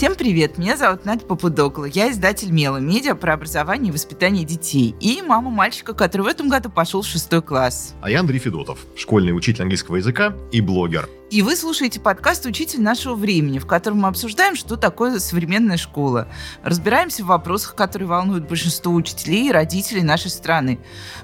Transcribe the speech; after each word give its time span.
Всем 0.00 0.14
привет, 0.14 0.56
меня 0.56 0.78
зовут 0.78 1.04
Надя 1.04 1.26
Попудокла. 1.26 1.84
Я 1.84 2.10
издатель 2.10 2.50
Мела, 2.50 2.78
медиа 2.78 3.14
про 3.14 3.34
образование 3.34 3.90
и 3.90 3.92
воспитание 3.92 4.46
детей. 4.46 4.94
И 4.98 5.20
мама 5.20 5.50
мальчика, 5.50 5.92
который 5.92 6.22
в 6.22 6.26
этом 6.26 6.48
году 6.48 6.70
пошел 6.70 7.02
в 7.02 7.06
шестой 7.06 7.42
класс. 7.42 7.94
А 8.00 8.10
я 8.10 8.20
Андрей 8.20 8.38
Федотов, 8.38 8.78
школьный 8.96 9.36
учитель 9.36 9.60
английского 9.60 9.96
языка 9.96 10.34
и 10.52 10.62
блогер. 10.62 11.06
И 11.30 11.42
вы 11.42 11.54
слушаете 11.54 12.00
подкаст 12.00 12.44
«Учитель 12.44 12.80
нашего 12.80 13.14
времени», 13.14 13.60
в 13.60 13.66
котором 13.66 13.98
мы 14.00 14.08
обсуждаем, 14.08 14.56
что 14.56 14.76
такое 14.76 15.20
современная 15.20 15.76
школа. 15.76 16.26
Разбираемся 16.64 17.22
в 17.22 17.28
вопросах, 17.28 17.76
которые 17.76 18.08
волнуют 18.08 18.48
большинство 18.48 18.92
учителей 18.92 19.48
и 19.48 19.52
родителей 19.52 20.02
нашей 20.02 20.28
страны. 20.28 20.80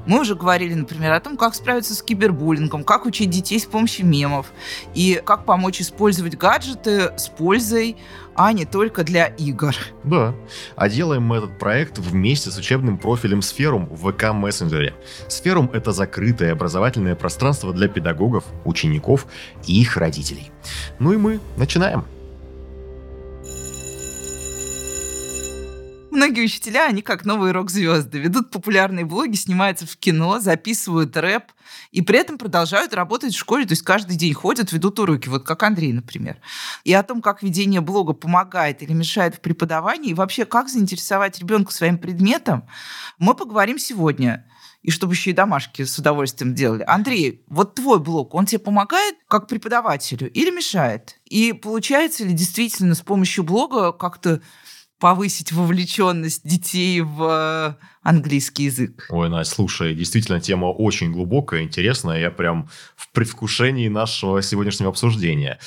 Мы 0.07 0.21
уже 0.21 0.37
говорили, 0.37 0.75
например, 0.75 1.13
о 1.13 1.19
том, 1.19 1.37
как 1.37 1.57
справиться 1.57 1.93
с 1.93 2.03
кибербуллингом, 2.03 2.85
как 2.85 3.05
учить 3.05 3.31
детей 3.31 3.59
с 3.59 3.65
помощью 3.65 4.07
мемов 4.07 4.53
и 4.95 5.21
как 5.25 5.45
помочь 5.45 5.81
использовать 5.81 6.37
гаджеты 6.37 7.11
с 7.19 7.27
пользой, 7.27 7.97
а 8.37 8.53
не 8.53 8.65
только 8.65 9.03
для 9.03 9.27
игр. 9.27 9.75
Да. 10.05 10.35
А 10.77 10.89
делаем 10.89 11.23
мы 11.23 11.39
этот 11.39 11.59
проект 11.59 11.99
вместе 11.99 12.51
с 12.51 12.59
учебным 12.59 12.99
профилем 12.99 13.43
Сферум 13.43 13.87
в 13.87 14.13
ВК 14.13 14.33
Мессенджере. 14.33 14.95
Сферум— 15.27 15.71
это 15.73 15.91
закрытое 15.93 16.53
образовательное 16.53 17.17
пространство 17.17 17.73
для 17.73 17.89
педагогов, 17.89 18.45
учеников 18.65 19.27
и 19.67 19.81
их 19.81 19.96
родителей. 19.99 20.51
Ну 20.99 21.13
и 21.13 21.17
мы 21.17 21.41
начинаем. 21.57 22.05
Многие 26.17 26.45
учителя, 26.47 26.87
они 26.87 27.03
как 27.03 27.27
новые 27.27 27.53
рок-звезды, 27.53 28.19
ведут 28.19 28.51
популярные 28.51 29.05
блоги, 29.05 29.37
снимаются 29.37 29.87
в 29.87 29.99
кино, 29.99 30.41
записывают 30.41 31.15
рэп, 31.15 31.53
и 31.91 32.01
при 32.01 32.19
этом 32.19 32.39
продолжают 32.39 32.95
работать 32.95 33.35
в 33.35 33.39
школе, 33.39 33.67
то 33.67 33.73
есть 33.73 33.83
каждый 33.83 34.17
день 34.17 34.33
ходят, 34.33 34.73
ведут 34.73 34.99
уроки, 34.99 35.29
вот 35.29 35.45
как 35.45 35.63
Андрей, 35.63 35.93
например. 35.93 36.39
И 36.85 36.95
о 36.95 37.03
том, 37.03 37.21
как 37.21 37.43
ведение 37.43 37.83
блога 37.83 38.15
помогает 38.15 38.83
или 38.83 38.95
мешает 38.95 39.35
в 39.35 39.41
преподавании, 39.41 40.13
и 40.13 40.15
вообще, 40.15 40.47
как 40.47 40.71
заинтересовать 40.71 41.39
ребенка 41.39 41.71
своим 41.71 41.99
предметом, 41.99 42.67
мы 43.19 43.35
поговорим 43.35 43.79
сегодня 43.79 44.47
и 44.87 44.93
чтобы 44.93 45.15
еще 45.15 45.31
и 45.31 45.35
домашки 45.35 45.83
с 45.83 45.99
удовольствием 45.99 46.55
делали. 46.55 46.85
Андрей, 46.87 47.43
вот 47.49 47.75
твой 47.75 47.99
блог, 47.99 48.35
он 48.35 48.47
тебе 48.47 48.61
помогает 48.61 49.17
как 49.27 49.49
преподавателю 49.49 50.31
или 50.31 50.51
мешает? 50.51 51.19
И 51.25 51.53
получается 51.53 52.25
ли 52.25 52.33
действительно 52.33 52.95
с 52.95 53.01
помощью 53.01 53.43
блога 53.43 53.91
как-то 53.91 54.41
повысить 55.01 55.51
вовлеченность 55.51 56.47
детей 56.47 57.01
в 57.01 57.23
э, 57.23 57.85
английский 58.03 58.65
язык. 58.65 59.09
Ой, 59.11 59.29
Настя, 59.29 59.57
слушай, 59.57 59.95
действительно, 59.95 60.41
тема 60.41 60.67
очень 60.67 61.13
глубокая, 61.13 61.65
интересная. 61.65 62.21
Я 62.21 62.31
прям 62.31 62.71
в 62.95 63.11
предвкушении 63.11 63.89
нашего 63.89 64.41
сегодняшнего 64.41 64.91
обсуждения. 64.91 65.59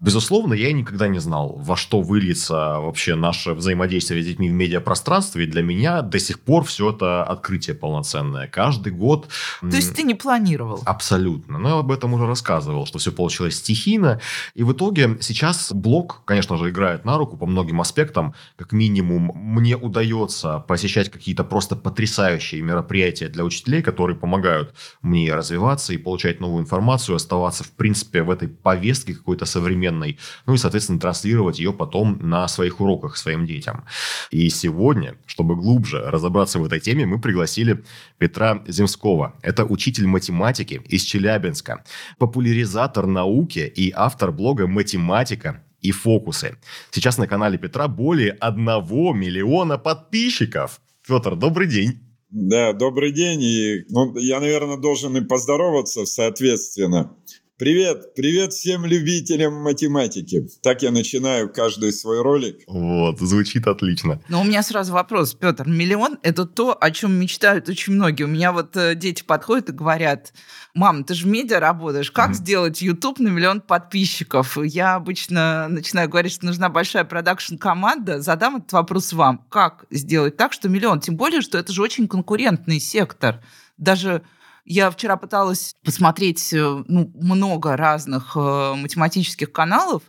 Безусловно, 0.00 0.54
я 0.54 0.72
никогда 0.72 1.08
не 1.08 1.18
знал, 1.18 1.56
во 1.58 1.76
что 1.76 2.00
выльется 2.00 2.54
вообще 2.80 3.16
наше 3.16 3.52
взаимодействие 3.52 4.22
с 4.22 4.26
детьми 4.26 4.48
в 4.48 4.52
медиапространстве. 4.52 5.44
И 5.44 5.46
для 5.46 5.62
меня 5.62 6.00
до 6.00 6.18
сих 6.18 6.40
пор 6.40 6.64
все 6.64 6.90
это 6.90 7.22
открытие 7.22 7.76
полноценное. 7.76 8.46
Каждый 8.46 8.94
год... 8.94 9.28
То 9.60 9.76
есть 9.76 9.94
ты 9.94 10.02
не 10.02 10.14
планировал? 10.14 10.80
Абсолютно. 10.86 11.58
Но 11.58 11.68
я 11.68 11.78
об 11.80 11.92
этом 11.92 12.14
уже 12.14 12.26
рассказывал, 12.26 12.86
что 12.86 12.98
все 12.98 13.12
получилось 13.12 13.56
стихийно. 13.56 14.20
И 14.54 14.62
в 14.62 14.72
итоге 14.72 15.18
сейчас 15.20 15.70
блог, 15.70 16.22
конечно 16.24 16.56
же, 16.56 16.70
играет 16.70 17.04
на 17.04 17.18
руку 17.18 17.36
по 17.36 17.44
многим 17.44 17.82
аспектам. 17.82 18.34
Как 18.56 18.72
минимум, 18.72 19.32
мне 19.34 19.76
удается 19.76 20.60
посещать 20.60 21.10
какие-то 21.10 21.44
просто 21.44 21.76
потрясающие 21.76 22.62
мероприятия 22.62 23.28
для 23.28 23.44
учителей, 23.44 23.82
которые 23.82 24.16
помогают 24.16 24.74
мне 25.02 25.34
развиваться 25.34 25.92
и 25.92 25.98
получать 25.98 26.40
новую 26.40 26.62
информацию, 26.62 27.16
оставаться, 27.16 27.64
в 27.64 27.72
принципе, 27.72 28.22
в 28.22 28.30
этой 28.30 28.48
повестке 28.48 29.12
какой-то 29.14 29.44
современной 29.44 29.89
современной, 29.90 30.18
ну 30.46 30.54
и, 30.54 30.58
соответственно, 30.58 31.00
транслировать 31.00 31.58
ее 31.58 31.72
потом 31.72 32.18
на 32.20 32.48
своих 32.48 32.80
уроках 32.80 33.16
своим 33.16 33.46
детям. 33.46 33.84
И 34.30 34.48
сегодня, 34.50 35.16
чтобы 35.26 35.56
глубже 35.56 36.02
разобраться 36.10 36.58
в 36.58 36.64
этой 36.64 36.80
теме, 36.80 37.06
мы 37.06 37.20
пригласили 37.20 37.82
Петра 38.18 38.62
Земского. 38.66 39.34
Это 39.42 39.64
учитель 39.64 40.06
математики 40.06 40.80
из 40.88 41.02
Челябинска, 41.02 41.84
популяризатор 42.18 43.06
науки 43.06 43.72
и 43.76 43.92
автор 43.94 44.32
блога 44.32 44.66
«Математика 44.66 45.62
и 45.82 45.92
фокусы». 45.92 46.56
Сейчас 46.90 47.18
на 47.18 47.26
канале 47.26 47.58
Петра 47.58 47.88
более 47.88 48.32
одного 48.32 49.14
миллиона 49.14 49.78
подписчиков. 49.78 50.80
Петр, 51.06 51.36
добрый 51.36 51.66
день. 51.66 52.00
Да, 52.30 52.72
добрый 52.72 53.12
день. 53.12 53.42
И, 53.42 53.84
ну, 53.88 54.16
я, 54.18 54.40
наверное, 54.40 54.76
должен 54.76 55.16
и 55.16 55.20
поздороваться 55.20 56.06
соответственно. 56.06 57.10
Привет, 57.60 58.14
привет 58.14 58.54
всем 58.54 58.86
любителям 58.86 59.52
математики. 59.52 60.48
Так 60.62 60.80
я 60.80 60.90
начинаю 60.90 61.52
каждый 61.52 61.92
свой 61.92 62.22
ролик. 62.22 62.60
Вот, 62.66 63.20
звучит 63.20 63.66
отлично. 63.66 64.22
Но 64.30 64.40
у 64.40 64.44
меня 64.44 64.62
сразу 64.62 64.94
вопрос, 64.94 65.34
Петр. 65.34 65.68
Миллион– 65.68 66.18
это 66.22 66.46
то, 66.46 66.74
о 66.80 66.90
чем 66.90 67.12
мечтают 67.12 67.68
очень 67.68 67.92
многие. 67.92 68.22
У 68.22 68.28
меня 68.28 68.52
вот 68.52 68.74
э, 68.78 68.94
дети 68.94 69.22
подходят 69.22 69.68
и 69.68 69.72
говорят, 69.72 70.32
мам, 70.72 71.04
ты 71.04 71.12
же 71.12 71.26
в 71.26 71.28
медиа 71.28 71.60
работаешь, 71.60 72.10
как 72.10 72.30
mm-hmm. 72.30 72.34
сделать 72.34 72.80
YouTube 72.80 73.18
на 73.18 73.28
миллион 73.28 73.60
подписчиков? 73.60 74.56
Я 74.64 74.94
обычно 74.94 75.68
начинаю 75.68 76.08
говорить, 76.08 76.32
что 76.32 76.46
нужна 76.46 76.70
большая 76.70 77.04
продакшн-команда. 77.04 78.22
Задам 78.22 78.56
этот 78.56 78.72
вопрос 78.72 79.12
вам. 79.12 79.44
Как 79.50 79.84
сделать 79.90 80.38
так, 80.38 80.54
что 80.54 80.70
миллион? 80.70 81.00
Тем 81.00 81.18
более, 81.18 81.42
что 81.42 81.58
это 81.58 81.74
же 81.74 81.82
очень 81.82 82.08
конкурентный 82.08 82.80
сектор. 82.80 83.42
Даже 83.76 84.22
я 84.64 84.90
вчера 84.90 85.16
пыталась 85.16 85.74
посмотреть 85.84 86.52
э, 86.52 86.84
ну, 86.86 87.10
много 87.14 87.76
разных 87.76 88.36
э, 88.36 88.74
математических 88.74 89.52
каналов, 89.52 90.02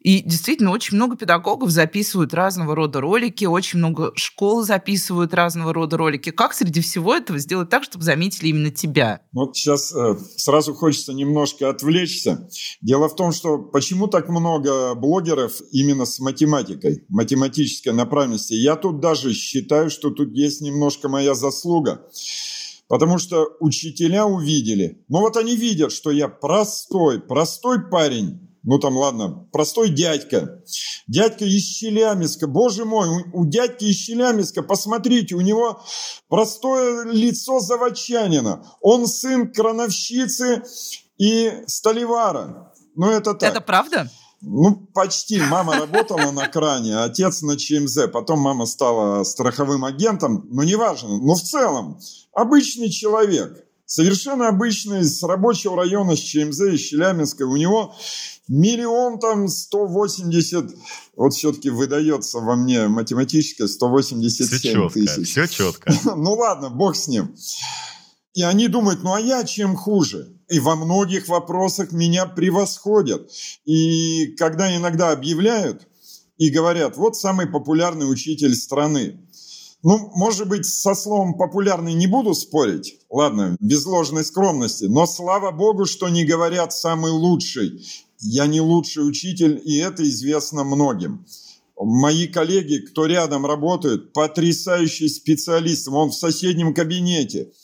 и 0.00 0.22
действительно 0.22 0.70
очень 0.70 0.96
много 0.96 1.16
педагогов 1.16 1.70
записывают 1.70 2.32
разного 2.32 2.74
рода 2.74 3.00
ролики, 3.00 3.44
очень 3.44 3.78
много 3.78 4.12
школ 4.14 4.62
записывают 4.62 5.34
разного 5.34 5.74
рода 5.74 5.96
ролики. 5.96 6.30
Как 6.30 6.54
среди 6.54 6.80
всего 6.80 7.14
этого 7.14 7.38
сделать 7.38 7.70
так, 7.70 7.82
чтобы 7.82 8.04
заметили 8.04 8.48
именно 8.48 8.70
тебя? 8.70 9.20
Вот 9.32 9.56
сейчас 9.56 9.92
э, 9.94 10.16
сразу 10.36 10.74
хочется 10.74 11.12
немножко 11.12 11.68
отвлечься. 11.68 12.48
Дело 12.80 13.08
в 13.08 13.16
том, 13.16 13.32
что 13.32 13.58
почему 13.58 14.06
так 14.06 14.28
много 14.28 14.94
блогеров 14.94 15.52
именно 15.72 16.06
с 16.06 16.20
математикой, 16.20 17.04
математической 17.08 17.92
направленности. 17.92 18.54
Я 18.54 18.76
тут 18.76 19.00
даже 19.00 19.32
считаю, 19.32 19.90
что 19.90 20.10
тут 20.10 20.32
есть 20.32 20.60
немножко 20.60 21.08
моя 21.08 21.34
заслуга. 21.34 22.06
Потому 22.88 23.18
что 23.18 23.48
учителя 23.60 24.26
увидели. 24.26 25.04
Ну 25.08 25.20
вот 25.20 25.36
они 25.36 25.56
видят, 25.56 25.92
что 25.92 26.10
я 26.10 26.28
простой, 26.28 27.20
простой 27.20 27.88
парень. 27.90 28.46
Ну 28.62 28.80
там 28.80 28.96
ладно, 28.96 29.48
простой 29.52 29.90
дядька. 29.90 30.62
Дядька 31.06 31.44
из 31.44 31.62
Челябинска. 31.62 32.48
Боже 32.48 32.84
мой, 32.84 33.08
у, 33.32 33.46
дядьки 33.46 33.84
из 33.84 33.96
Челябинска, 33.96 34.62
посмотрите, 34.62 35.36
у 35.36 35.40
него 35.40 35.80
простое 36.28 37.04
лицо 37.04 37.60
заводчанина. 37.60 38.66
Он 38.80 39.06
сын 39.06 39.52
крановщицы 39.52 40.64
и 41.16 41.62
столевара. 41.66 42.72
Ну 42.96 43.08
это 43.08 43.34
так. 43.34 43.50
Это 43.50 43.60
правда? 43.60 44.10
Ну, 44.48 44.76
почти. 44.94 45.40
Мама 45.40 45.74
работала 45.76 46.30
на 46.30 46.46
кране, 46.46 46.98
отец 46.98 47.42
на 47.42 47.56
ЧМЗ. 47.56 48.08
Потом 48.12 48.38
мама 48.38 48.66
стала 48.66 49.24
страховым 49.24 49.84
агентом. 49.84 50.46
Но 50.50 50.62
неважно. 50.62 51.18
Но 51.18 51.34
в 51.34 51.42
целом, 51.42 51.98
обычный 52.32 52.88
человек. 52.88 53.64
Совершенно 53.86 54.48
обычный, 54.48 55.04
с 55.04 55.22
рабочего 55.24 55.76
района, 55.76 56.14
с 56.14 56.20
ЧМЗ, 56.20 56.60
из 56.60 56.80
Челябинска. 56.80 57.42
У 57.42 57.56
него 57.56 57.94
миллион 58.46 59.18
там 59.18 59.48
180, 59.48 60.74
вот 61.16 61.34
все-таки 61.34 61.70
выдается 61.70 62.38
во 62.38 62.54
мне 62.54 62.86
математическое 62.86 63.66
187 63.66 64.46
все 64.46 64.58
четко, 64.58 64.92
тысяч. 64.92 65.30
Все 65.30 65.46
четко. 65.48 65.92
ну 66.16 66.34
ладно, 66.34 66.70
бог 66.70 66.94
с 66.94 67.08
ним. 67.08 67.34
И 68.36 68.42
они 68.42 68.68
думают, 68.68 69.02
ну 69.02 69.14
а 69.14 69.20
я 69.20 69.44
чем 69.44 69.74
хуже? 69.74 70.28
И 70.50 70.60
во 70.60 70.76
многих 70.76 71.26
вопросах 71.26 71.90
меня 71.92 72.26
превосходят. 72.26 73.30
И 73.64 74.26
когда 74.38 74.76
иногда 74.76 75.10
объявляют 75.10 75.88
и 76.36 76.50
говорят, 76.50 76.98
вот 76.98 77.16
самый 77.16 77.46
популярный 77.46 78.04
учитель 78.04 78.54
страны. 78.54 79.18
Ну, 79.82 80.10
может 80.14 80.48
быть, 80.48 80.66
со 80.66 80.94
словом 80.94 81.34
«популярный» 81.34 81.94
не 81.94 82.06
буду 82.06 82.34
спорить. 82.34 82.98
Ладно, 83.08 83.56
без 83.60 83.86
ложной 83.86 84.24
скромности. 84.24 84.84
Но 84.84 85.06
слава 85.06 85.50
богу, 85.50 85.86
что 85.86 86.08
не 86.10 86.24
говорят 86.24 86.74
«самый 86.74 87.12
лучший». 87.12 87.86
Я 88.20 88.46
не 88.46 88.60
лучший 88.60 89.08
учитель, 89.08 89.62
и 89.64 89.76
это 89.76 90.02
известно 90.02 90.64
многим. 90.64 91.24
Мои 91.78 92.26
коллеги, 92.26 92.78
кто 92.78 93.06
рядом 93.06 93.46
работают, 93.46 94.12
потрясающие 94.12 95.08
специалисты. 95.08 95.90
Он 95.90 96.10
в 96.10 96.14
соседнем 96.14 96.74
кабинете– 96.74 97.52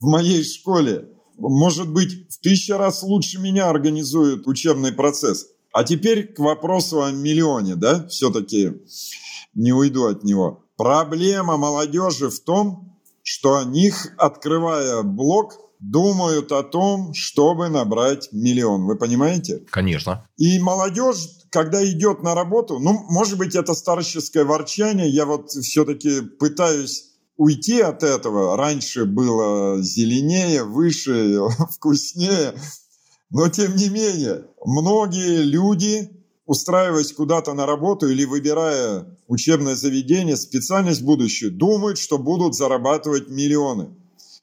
в 0.00 0.06
моей 0.06 0.44
школе, 0.44 1.08
может 1.38 1.92
быть, 1.92 2.28
в 2.30 2.40
тысячу 2.40 2.76
раз 2.76 3.02
лучше 3.02 3.40
меня 3.40 3.68
организуют 3.68 4.46
учебный 4.46 4.92
процесс. 4.92 5.48
А 5.72 5.82
теперь 5.82 6.32
к 6.32 6.38
вопросу 6.38 7.02
о 7.02 7.10
миллионе, 7.10 7.74
да, 7.74 8.06
все-таки 8.06 8.74
не 9.54 9.72
уйду 9.72 10.06
от 10.06 10.22
него. 10.22 10.64
Проблема 10.76 11.56
молодежи 11.56 12.30
в 12.30 12.40
том, 12.40 13.00
что 13.22 13.62
них, 13.64 14.14
открывая 14.18 15.02
блог, 15.02 15.58
думают 15.80 16.52
о 16.52 16.62
том, 16.62 17.12
чтобы 17.14 17.68
набрать 17.68 18.28
миллион. 18.32 18.86
Вы 18.86 18.96
понимаете? 18.96 19.64
Конечно. 19.70 20.26
И 20.36 20.58
молодежь, 20.58 21.28
когда 21.50 21.84
идет 21.84 22.22
на 22.22 22.34
работу, 22.34 22.78
ну, 22.78 23.04
может 23.10 23.38
быть, 23.38 23.54
это 23.54 23.74
старческое 23.74 24.44
ворчание, 24.44 25.08
я 25.08 25.26
вот 25.26 25.50
все-таки 25.50 26.20
пытаюсь 26.20 27.13
уйти 27.36 27.80
от 27.80 28.02
этого. 28.02 28.56
Раньше 28.56 29.04
было 29.04 29.82
зеленее, 29.82 30.64
выше, 30.64 31.40
вкуснее. 31.70 32.54
Но, 33.30 33.48
тем 33.48 33.76
не 33.76 33.88
менее, 33.88 34.46
многие 34.64 35.42
люди, 35.42 36.10
устраиваясь 36.46 37.12
куда-то 37.12 37.54
на 37.54 37.66
работу 37.66 38.08
или 38.08 38.24
выбирая 38.24 39.06
учебное 39.26 39.74
заведение, 39.74 40.36
специальность 40.36 41.02
будущую, 41.02 41.52
думают, 41.52 41.98
что 41.98 42.18
будут 42.18 42.54
зарабатывать 42.54 43.28
миллионы. 43.28 43.90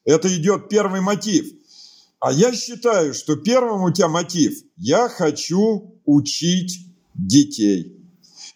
Это 0.03 0.35
идет 0.35 0.67
первый 0.69 1.01
мотив. 1.01 1.45
А 2.19 2.31
я 2.31 2.53
считаю, 2.53 3.13
что 3.13 3.35
первым 3.35 3.83
у 3.83 3.91
тебя 3.91 4.07
мотив– 4.07 4.53
я 4.77 5.09
хочу 5.09 5.99
учить 6.05 6.87
детей. 7.15 7.97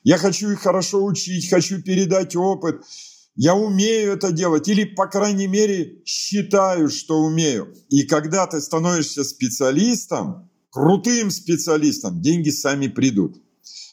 Я 0.04 0.18
хочу 0.18 0.52
их 0.52 0.60
хорошо 0.60 1.04
учить, 1.04 1.50
хочу 1.50 1.82
передать 1.82 2.36
опыт. 2.36 2.84
Я 3.36 3.56
умею 3.56 4.14
это 4.14 4.32
делать 4.32 4.68
или, 4.68 4.84
по 4.86 5.08
крайней 5.08 5.48
мере, 5.48 6.02
считаю, 6.06 6.90
что 6.90 7.20
умею. 7.20 7.74
И 7.90 8.04
когда 8.04 8.48
ты 8.48 8.62
становишься 8.62 9.24
специалистом, 9.24 10.50
крутым 10.70 11.32
специалистом, 11.32 12.22
деньги 12.22 12.50
сами 12.50 12.88
придут. 12.88 13.42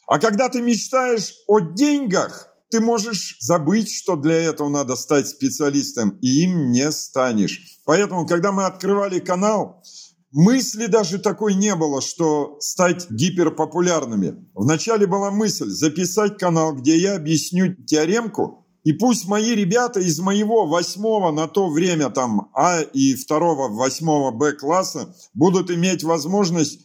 А 0.07 0.19
когда 0.19 0.49
ты 0.49 0.61
мечтаешь 0.61 1.33
о 1.47 1.59
деньгах– 1.59 2.49
ты 2.73 2.79
можешь 2.79 3.37
забыть, 3.39 3.93
что 3.93 4.15
для 4.15 4.33
этого 4.33 4.67
надо 4.67 4.95
стать 4.95 5.27
специалистом, 5.27 6.17
и 6.23 6.43
им 6.43 6.71
не 6.71 6.91
станешь. 6.91 7.61
Поэтому, 7.85 8.25
когда 8.25 8.51
мы 8.51 8.65
открывали 8.65 9.19
канал, 9.19 9.83
мысли 10.31 10.87
даже 10.87 11.19
такой 11.19 11.53
не 11.53 11.75
было, 11.75 12.01
что 12.01 12.57
стать 12.61 13.11
гиперпопулярными. 13.11 14.49
Вначале 14.55 15.05
была 15.05 15.29
мысль 15.29 15.69
записать 15.69 16.39
канал, 16.39 16.73
где 16.73 16.97
я 16.97 17.15
объясню 17.15 17.75
теоремку, 17.75 18.62
и 18.83 18.91
пусть 18.91 19.27
мои 19.27 19.55
ребята 19.55 19.99
из 19.99 20.19
моего 20.19 20.65
восьмого 20.65 21.31
на 21.31 21.47
то 21.47 21.69
время 21.69 22.09
там 22.09 22.49
А 22.53 22.81
и 22.81 23.15
второго, 23.15 23.69
восьмого 23.69 24.31
Б 24.31 24.53
класса 24.53 25.15
будут 25.33 25.71
иметь 25.71 26.03
возможность 26.03 26.79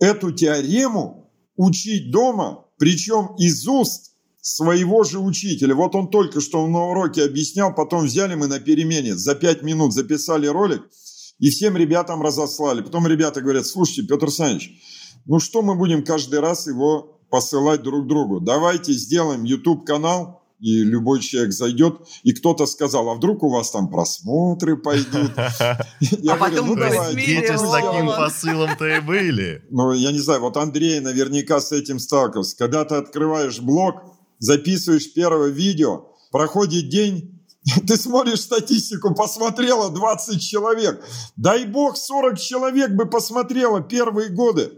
эту 0.00 0.32
теорему 0.32 1.30
учить 1.56 2.10
дома, 2.10 2.64
причем 2.78 3.34
из 3.38 3.66
уст 3.66 4.12
своего 4.40 5.04
же 5.04 5.20
учителя. 5.20 5.74
Вот 5.74 5.94
он 5.94 6.08
только 6.10 6.40
что 6.40 6.66
на 6.66 6.90
уроке 6.90 7.24
объяснял, 7.24 7.74
потом 7.74 8.04
взяли 8.04 8.34
мы 8.34 8.46
на 8.48 8.60
перемене, 8.60 9.16
за 9.16 9.34
пять 9.34 9.62
минут 9.62 9.92
записали 9.92 10.46
ролик 10.46 10.82
и 11.38 11.50
всем 11.50 11.76
ребятам 11.76 12.22
разослали. 12.22 12.82
Потом 12.82 13.06
ребята 13.06 13.40
говорят, 13.40 13.66
слушайте, 13.66 14.02
Петр 14.02 14.24
Александрович, 14.24 14.72
ну 15.26 15.38
что 15.38 15.62
мы 15.62 15.76
будем 15.76 16.04
каждый 16.04 16.40
раз 16.40 16.66
его 16.66 17.20
посылать 17.30 17.82
друг 17.82 18.06
другу? 18.06 18.40
Давайте 18.40 18.92
сделаем 18.92 19.44
YouTube-канал, 19.44 20.42
и 20.58 20.82
любой 20.82 21.20
человек 21.20 21.52
зайдет, 21.52 22.00
и 22.22 22.32
кто-то 22.32 22.66
сказал, 22.66 23.08
а 23.08 23.14
вдруг 23.14 23.42
у 23.42 23.50
вас 23.50 23.70
там 23.70 23.88
просмотры 23.88 24.76
пойдут? 24.76 25.32
А 26.28 26.36
говорю, 26.36 26.64
ну. 26.64 26.76
Дети 27.14 27.56
с 27.56 27.70
таким 27.70 28.06
посылом-то 28.06 28.86
и 28.86 29.00
были. 29.00 29.62
Ну, 29.70 29.92
я 29.92 30.12
не 30.12 30.18
знаю, 30.18 30.40
вот 30.40 30.56
Андрей 30.56 31.00
наверняка 31.00 31.60
с 31.60 31.72
этим 31.72 31.98
сталкивался. 31.98 32.56
Когда 32.56 32.84
ты 32.84 32.94
открываешь 32.96 33.60
блог, 33.60 33.96
записываешь 34.38 35.12
первое 35.12 35.48
видео, 35.48 36.08
проходит 36.30 36.88
день, 36.88 37.36
ты 37.86 37.96
смотришь 37.96 38.40
статистику, 38.40 39.14
посмотрело 39.14 39.90
20 39.90 40.40
человек. 40.40 41.02
Дай 41.36 41.64
бог 41.66 41.96
40 41.96 42.38
человек 42.38 42.92
бы 42.92 43.06
посмотрело 43.06 43.80
первые 43.80 44.28
годы. 44.28 44.72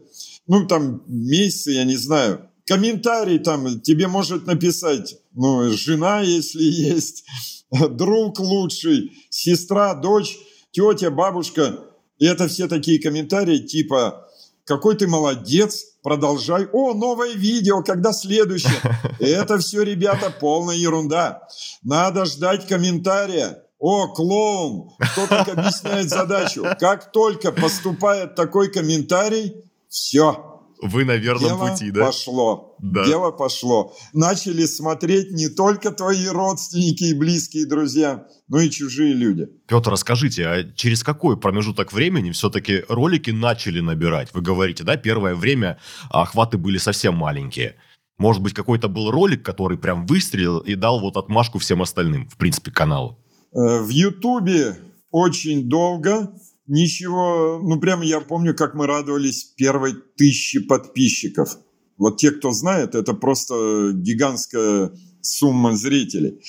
Ну, 0.46 0.66
там, 0.66 1.02
месяцы, 1.06 1.72
я 1.72 1.84
не 1.84 1.96
знаю. 1.96 2.48
Комментарий 2.66 3.38
там 3.38 3.80
тебе 3.80 4.08
может 4.08 4.46
написать, 4.46 5.16
ну, 5.38 5.70
жена, 5.70 6.20
если 6.20 6.62
есть, 6.92 7.24
друг 7.70 8.40
лучший, 8.40 9.12
сестра, 9.30 9.94
дочь, 9.94 10.36
тетя, 10.72 11.10
бабушка. 11.10 11.84
И 12.18 12.26
это 12.26 12.48
все 12.48 12.68
такие 12.68 13.00
комментарии 13.00 13.58
типа 13.58 14.28
какой 14.68 14.96
ты 14.96 15.08
молодец, 15.08 15.86
продолжай. 16.02 16.68
О, 16.74 16.92
новое 16.92 17.32
видео, 17.32 17.82
когда 17.82 18.12
следующее? 18.12 18.78
Это 19.18 19.56
все, 19.56 19.82
ребята, 19.82 20.30
полная 20.30 20.76
ерунда. 20.76 21.48
Надо 21.82 22.26
ждать 22.26 22.66
комментария. 22.66 23.62
О, 23.78 24.08
клоун, 24.08 24.90
кто 24.98 25.26
так 25.26 25.48
объясняет 25.56 26.10
задачу? 26.10 26.66
Как 26.78 27.12
только 27.12 27.50
поступает 27.50 28.34
такой 28.34 28.70
комментарий, 28.70 29.64
все, 29.88 30.60
вы 30.82 31.06
на 31.06 31.16
верном 31.16 31.48
Дело 31.48 31.68
пути, 31.68 31.90
да? 31.90 32.04
пошло. 32.04 32.67
Да. 32.80 33.04
Дело 33.04 33.30
пошло. 33.30 33.94
Начали 34.12 34.64
смотреть 34.66 35.30
не 35.32 35.48
только 35.48 35.90
твои 35.90 36.28
родственники 36.28 37.04
и 37.04 37.14
близкие 37.14 37.66
друзья, 37.66 38.26
но 38.48 38.60
и 38.60 38.70
чужие 38.70 39.14
люди. 39.14 39.48
Петр, 39.66 39.90
расскажите, 39.90 40.46
а 40.46 40.64
через 40.74 41.02
какой 41.02 41.36
промежуток 41.36 41.92
времени 41.92 42.30
все-таки 42.30 42.84
ролики 42.88 43.30
начали 43.30 43.80
набирать? 43.80 44.32
Вы 44.32 44.42
говорите, 44.42 44.84
да, 44.84 44.96
первое 44.96 45.34
время 45.34 45.78
охваты 46.10 46.58
были 46.58 46.78
совсем 46.78 47.14
маленькие. 47.14 47.76
Может 48.18 48.42
быть, 48.42 48.54
какой-то 48.54 48.88
был 48.88 49.10
ролик, 49.10 49.44
который 49.44 49.78
прям 49.78 50.06
выстрелил 50.06 50.58
и 50.58 50.74
дал 50.74 51.00
вот 51.00 51.16
отмашку 51.16 51.58
всем 51.58 51.82
остальным, 51.82 52.28
в 52.28 52.36
принципе, 52.36 52.70
каналу? 52.70 53.18
Э, 53.52 53.80
в 53.80 53.88
Ютубе 53.88 54.76
очень 55.10 55.68
долго 55.68 56.32
ничего, 56.66 57.60
ну 57.62 57.80
прямо 57.80 58.04
я 58.04 58.20
помню, 58.20 58.54
как 58.54 58.74
мы 58.74 58.86
радовались 58.86 59.44
первой 59.44 59.94
тысячи 60.16 60.60
подписчиков. 60.60 61.56
Вот 61.98 62.16
те, 62.16 62.30
кто 62.30 62.52
знает, 62.52 62.94
это 62.94 63.12
просто 63.12 63.90
гигантская 63.92 64.92
сумма 65.20 65.76
зрителей. 65.76 66.40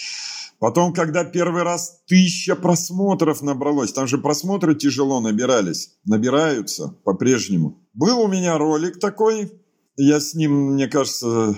Потом, 0.59 0.93
когда 0.93 1.23
первый 1.23 1.63
раз 1.63 2.01
тысяча 2.05 2.55
просмотров 2.55 3.41
набралось, 3.41 3.93
там 3.93 4.07
же 4.07 4.17
просмотры 4.17 4.75
тяжело 4.75 5.21
набирались, 5.21 5.91
набираются 6.05 6.95
по-прежнему. 7.03 7.81
Был 7.93 8.19
у 8.19 8.27
меня 8.27 8.57
ролик 8.57 8.99
такой, 8.99 9.51
я 9.95 10.19
с 10.19 10.33
ним, 10.33 10.73
мне 10.73 10.87
кажется, 10.87 11.55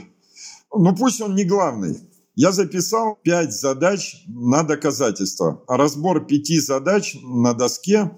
ну 0.73 0.95
пусть 0.95 1.19
он 1.19 1.35
не 1.35 1.43
главный. 1.43 1.97
Я 2.35 2.51
записал 2.51 3.19
пять 3.21 3.51
задач 3.51 4.23
на 4.27 4.63
доказательство. 4.63 5.63
А 5.67 5.77
разбор 5.77 6.25
пяти 6.25 6.59
задач 6.59 7.17
на 7.21 7.53
доске 7.53 8.11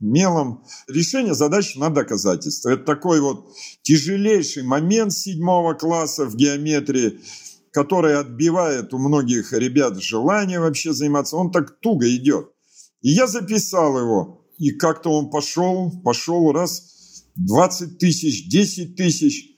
мелом. 0.00 0.64
Решение 0.88 1.34
задач 1.34 1.76
на 1.76 1.90
доказательство. 1.90 2.70
Это 2.70 2.84
такой 2.84 3.20
вот 3.20 3.48
тяжелейший 3.82 4.62
момент 4.62 5.12
седьмого 5.12 5.74
класса 5.74 6.26
в 6.26 6.36
геометрии, 6.36 7.20
который 7.70 8.18
отбивает 8.18 8.92
у 8.94 8.98
многих 8.98 9.52
ребят 9.52 10.00
желание 10.02 10.60
вообще 10.60 10.92
заниматься. 10.92 11.36
Он 11.36 11.50
так 11.50 11.80
туго 11.80 12.14
идет. 12.14 12.50
И 13.02 13.10
я 13.10 13.26
записал 13.26 13.98
его. 13.98 14.42
И 14.58 14.70
как-то 14.70 15.10
он 15.10 15.30
пошел, 15.30 15.92
пошел 16.02 16.52
раз 16.52 17.24
20 17.36 17.98
тысяч, 17.98 18.48
10 18.48 18.96
тысяч. 18.96 19.56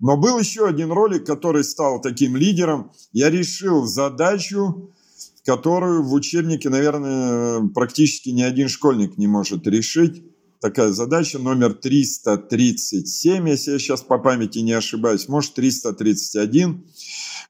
Но 0.00 0.16
был 0.16 0.38
еще 0.38 0.66
один 0.66 0.90
ролик, 0.90 1.24
который 1.24 1.62
стал 1.62 2.00
таким 2.00 2.36
лидером. 2.36 2.90
Я 3.12 3.30
решил 3.30 3.86
задачу 3.86 4.90
которую 5.44 6.02
в 6.02 6.12
учебнике, 6.12 6.68
наверное, 6.68 7.68
практически 7.68 8.30
ни 8.30 8.42
один 8.42 8.68
школьник 8.68 9.18
не 9.18 9.26
может 9.26 9.66
решить. 9.66 10.24
Такая 10.60 10.92
задача 10.92 11.40
номер 11.40 11.74
337, 11.74 13.48
если 13.48 13.72
я 13.72 13.78
сейчас 13.80 14.02
по 14.02 14.18
памяти 14.18 14.58
не 14.58 14.72
ошибаюсь, 14.72 15.28
может 15.28 15.54
331. 15.54 16.84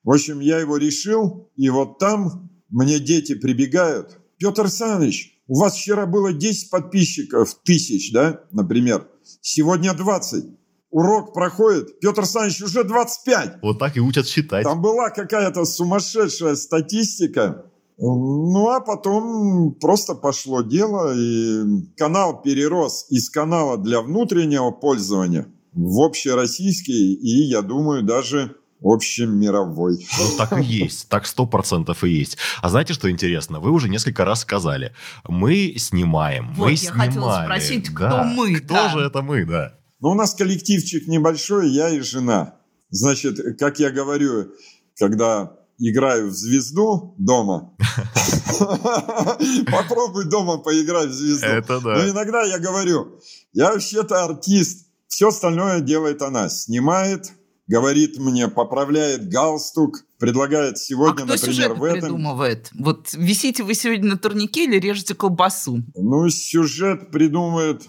В 0.03 0.11
общем, 0.11 0.41
я 0.41 0.59
его 0.59 0.79
решил, 0.79 1.51
и 1.57 1.69
вот 1.69 1.99
там 1.99 2.51
мне 2.71 2.99
дети 2.99 3.35
прибегают. 3.35 4.19
Петр 4.39 4.63
Александрович, 4.63 5.39
у 5.47 5.59
вас 5.59 5.77
вчера 5.77 6.07
было 6.07 6.33
10 6.33 6.71
подписчиков, 6.71 7.55
тысяч, 7.63 8.13
да, 8.13 8.41
например. 8.51 9.07
Сегодня 9.43 9.93
20 9.93 10.45
урок 10.93 11.35
проходит, 11.35 12.01
Петр 12.01 12.21
Александрович 12.21 12.63
уже 12.63 12.85
25. 12.85 13.59
Вот 13.63 13.79
так 13.79 13.97
и 13.97 14.01
учат 14.01 14.27
считать. 14.27 14.65
Там 14.65 14.81
была 14.81 15.11
какая-то 15.11 15.65
сумасшедшая 15.65 16.55
статистика. 16.55 17.67
Ну, 17.99 18.69
а 18.69 18.81
потом 18.81 19.75
просто 19.75 20.15
пошло 20.15 20.63
дело, 20.63 21.15
и 21.17 21.85
канал 21.97 22.43
перерос 22.43 23.07
из 23.11 23.31
канала 23.31 23.79
для 23.79 24.01
внутреннего 24.01 24.71
пользования 24.71 25.47
в 25.73 26.01
общероссийский, 26.01 27.15
и, 27.15 27.45
я 27.45 27.63
думаю, 27.63 28.03
даже 28.03 28.57
общемировой. 28.83 30.07
Ну, 30.19 30.37
так 30.37 30.59
и 30.59 30.65
есть. 30.65 31.09
Так 31.09 31.27
сто 31.27 31.47
процентов 31.47 32.03
и 32.05 32.11
есть. 32.11 32.39
А 32.61 32.69
знаете, 32.69 32.95
что 32.95 33.11
интересно? 33.11 33.61
Вы 33.61 33.71
уже 33.71 33.89
несколько 33.89 34.25
раз 34.25 34.41
сказали. 34.41 34.93
Мы 35.27 35.75
снимаем. 35.77 36.53
Вот, 36.55 36.67
мы 36.67 36.71
я 36.73 36.77
снимали. 36.77 37.09
хотела 37.09 37.43
спросить, 37.45 37.95
да. 37.95 38.07
кто 38.09 38.25
мы. 38.25 38.55
Кто 38.57 38.75
да. 38.75 38.89
же 38.91 39.01
это 39.01 39.23
мы, 39.23 39.45
да? 39.45 39.79
Ну, 40.01 40.11
у 40.11 40.15
нас 40.15 40.35
коллективчик 40.35 41.07
небольшой, 41.07 41.71
я 41.71 41.91
и 41.91 42.01
жена. 42.01 42.57
Значит, 42.91 43.39
как 43.59 43.79
я 43.79 43.91
говорю, 43.91 44.49
когда 44.99 45.53
играю 45.91 46.29
в 46.29 46.35
звезду 46.35 47.15
дома. 47.19 47.75
Попробуй 49.71 50.27
дома 50.27 50.59
поиграть 50.59 51.09
в 51.09 51.13
звезду. 51.13 51.47
Это 51.47 51.81
да. 51.81 51.95
Но 51.97 52.09
иногда 52.09 52.43
я 52.45 52.59
говорю, 52.59 53.19
я 53.53 53.73
вообще-то 53.73 54.25
артист. 54.25 54.87
Все 55.09 55.29
остальное 55.29 55.81
делает 55.81 56.23
она. 56.23 56.49
Снимает, 56.49 57.33
говорит 57.67 58.19
мне, 58.19 58.49
поправляет 58.49 59.29
галстук, 59.29 60.05
предлагает 60.19 60.79
сегодня, 60.79 61.25
а 61.25 61.27
кто 61.27 61.47
например, 61.47 61.75
в 61.75 61.85
этом... 61.85 62.01
придумывает? 62.01 62.71
Вот 62.79 63.13
висите 63.15 63.63
вы 63.63 63.75
сегодня 63.75 64.11
на 64.11 64.19
турнике 64.19 64.65
или 64.65 64.79
режете 64.79 65.15
колбасу? 65.15 65.83
Ну, 65.95 66.29
сюжет 66.31 67.11
придумывает, 67.11 67.83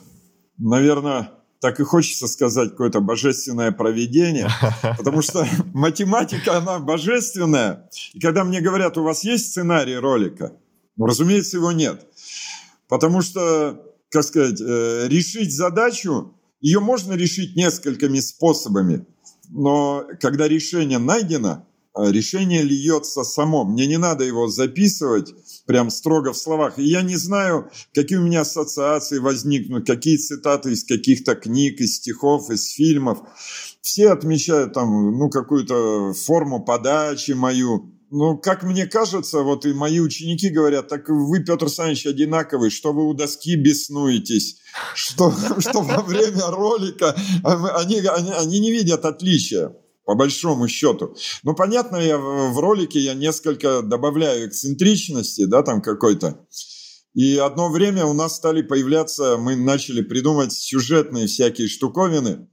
наверное, 0.58 1.32
так 1.64 1.80
и 1.80 1.84
хочется 1.84 2.28
сказать 2.28 2.72
какое-то 2.72 3.00
божественное 3.00 3.72
проведение, 3.72 4.50
потому 4.98 5.22
что 5.22 5.48
математика, 5.74 6.58
она 6.58 6.78
божественная. 6.80 7.90
И 8.12 8.20
когда 8.20 8.44
мне 8.44 8.60
говорят, 8.60 8.98
у 8.98 9.04
вас 9.04 9.24
есть 9.24 9.52
сценарий 9.52 9.96
ролика? 9.96 10.52
Ну, 10.98 11.06
разумеется, 11.06 11.56
его 11.56 11.72
нет. 11.72 12.06
Потому 12.90 13.22
что, 13.22 13.82
как 14.12 14.26
сказать, 14.26 14.60
э, 14.60 15.08
решить 15.08 15.56
задачу, 15.56 16.34
ее 16.60 16.82
можно 16.82 17.14
решить 17.14 17.56
несколькими 17.56 18.20
способами. 18.20 19.06
Но 19.48 20.04
когда 20.20 20.50
решение 20.50 20.98
найдено, 20.98 21.66
а 21.94 22.12
решение 22.12 22.64
льется 22.64 23.24
само. 23.24 23.64
Мне 23.64 23.88
не 23.88 23.98
надо 23.98 24.26
его 24.26 24.50
записывать 24.50 25.34
прям 25.66 25.90
строго 25.90 26.34
в 26.34 26.38
словах. 26.38 26.78
И 26.80 26.84
я 26.84 27.02
не 27.02 27.16
знаю, 27.16 27.70
какие 27.94 28.18
у 28.18 28.24
меня 28.24 28.42
ассоциации 28.42 29.20
возникнут, 29.20 29.88
какие 29.88 30.18
цитаты 30.18 30.74
из 30.74 30.84
каких-то 30.84 31.36
книг, 31.36 31.80
из 31.80 31.98
стихов, 31.98 32.50
из 32.50 32.72
фильмов. 32.72 33.20
Все 33.82 34.10
отмечают 34.10 34.74
там, 34.74 35.18
ну, 35.18 35.30
какую-то 35.30 36.14
форму 36.14 36.64
подачи 36.64 37.32
мою. 37.32 37.90
Ну, 38.12 38.38
как 38.38 38.64
мне 38.64 38.86
кажется, 38.86 39.40
вот 39.40 39.66
и 39.66 39.74
мои 39.74 40.00
ученики 40.00 40.50
говорят, 40.50 40.88
так 40.88 41.10
вы, 41.10 41.44
Петр 41.44 41.66
Александрович, 41.66 42.06
одинаковый, 42.06 42.70
что 42.70 42.94
вы 42.94 43.08
у 43.08 43.14
доски 43.16 43.56
беснуетесь, 43.56 44.60
что, 44.94 45.34
что 45.58 45.82
во 45.82 46.04
время 46.04 46.46
ролика 46.48 47.16
они, 47.44 48.02
они, 48.02 48.32
они 48.32 48.60
не 48.60 48.72
видят 48.72 49.06
отличия 49.06 49.76
по 50.06 50.16
большому 50.16 50.68
счету. 50.68 51.16
Ну, 51.44 51.54
понятно, 51.56 51.98
я 51.98 52.18
в 52.18 52.60
ролике 52.60 53.00
я 53.00 53.14
несколько 53.14 53.82
добавляю 53.82 54.48
эксцентричности, 54.48 55.46
да, 55.46 55.64
там 55.64 55.82
какой-то. 55.82 56.46
И 57.14 57.38
одно 57.38 57.70
время 57.70 58.06
у 58.06 58.14
нас 58.14 58.36
стали 58.36 58.62
появляться, 58.62 59.38
мы 59.38 59.56
начали 59.56 60.02
придумать 60.02 60.52
сюжетные 60.52 61.28
всякие 61.28 61.68
штуковины. 61.68 62.48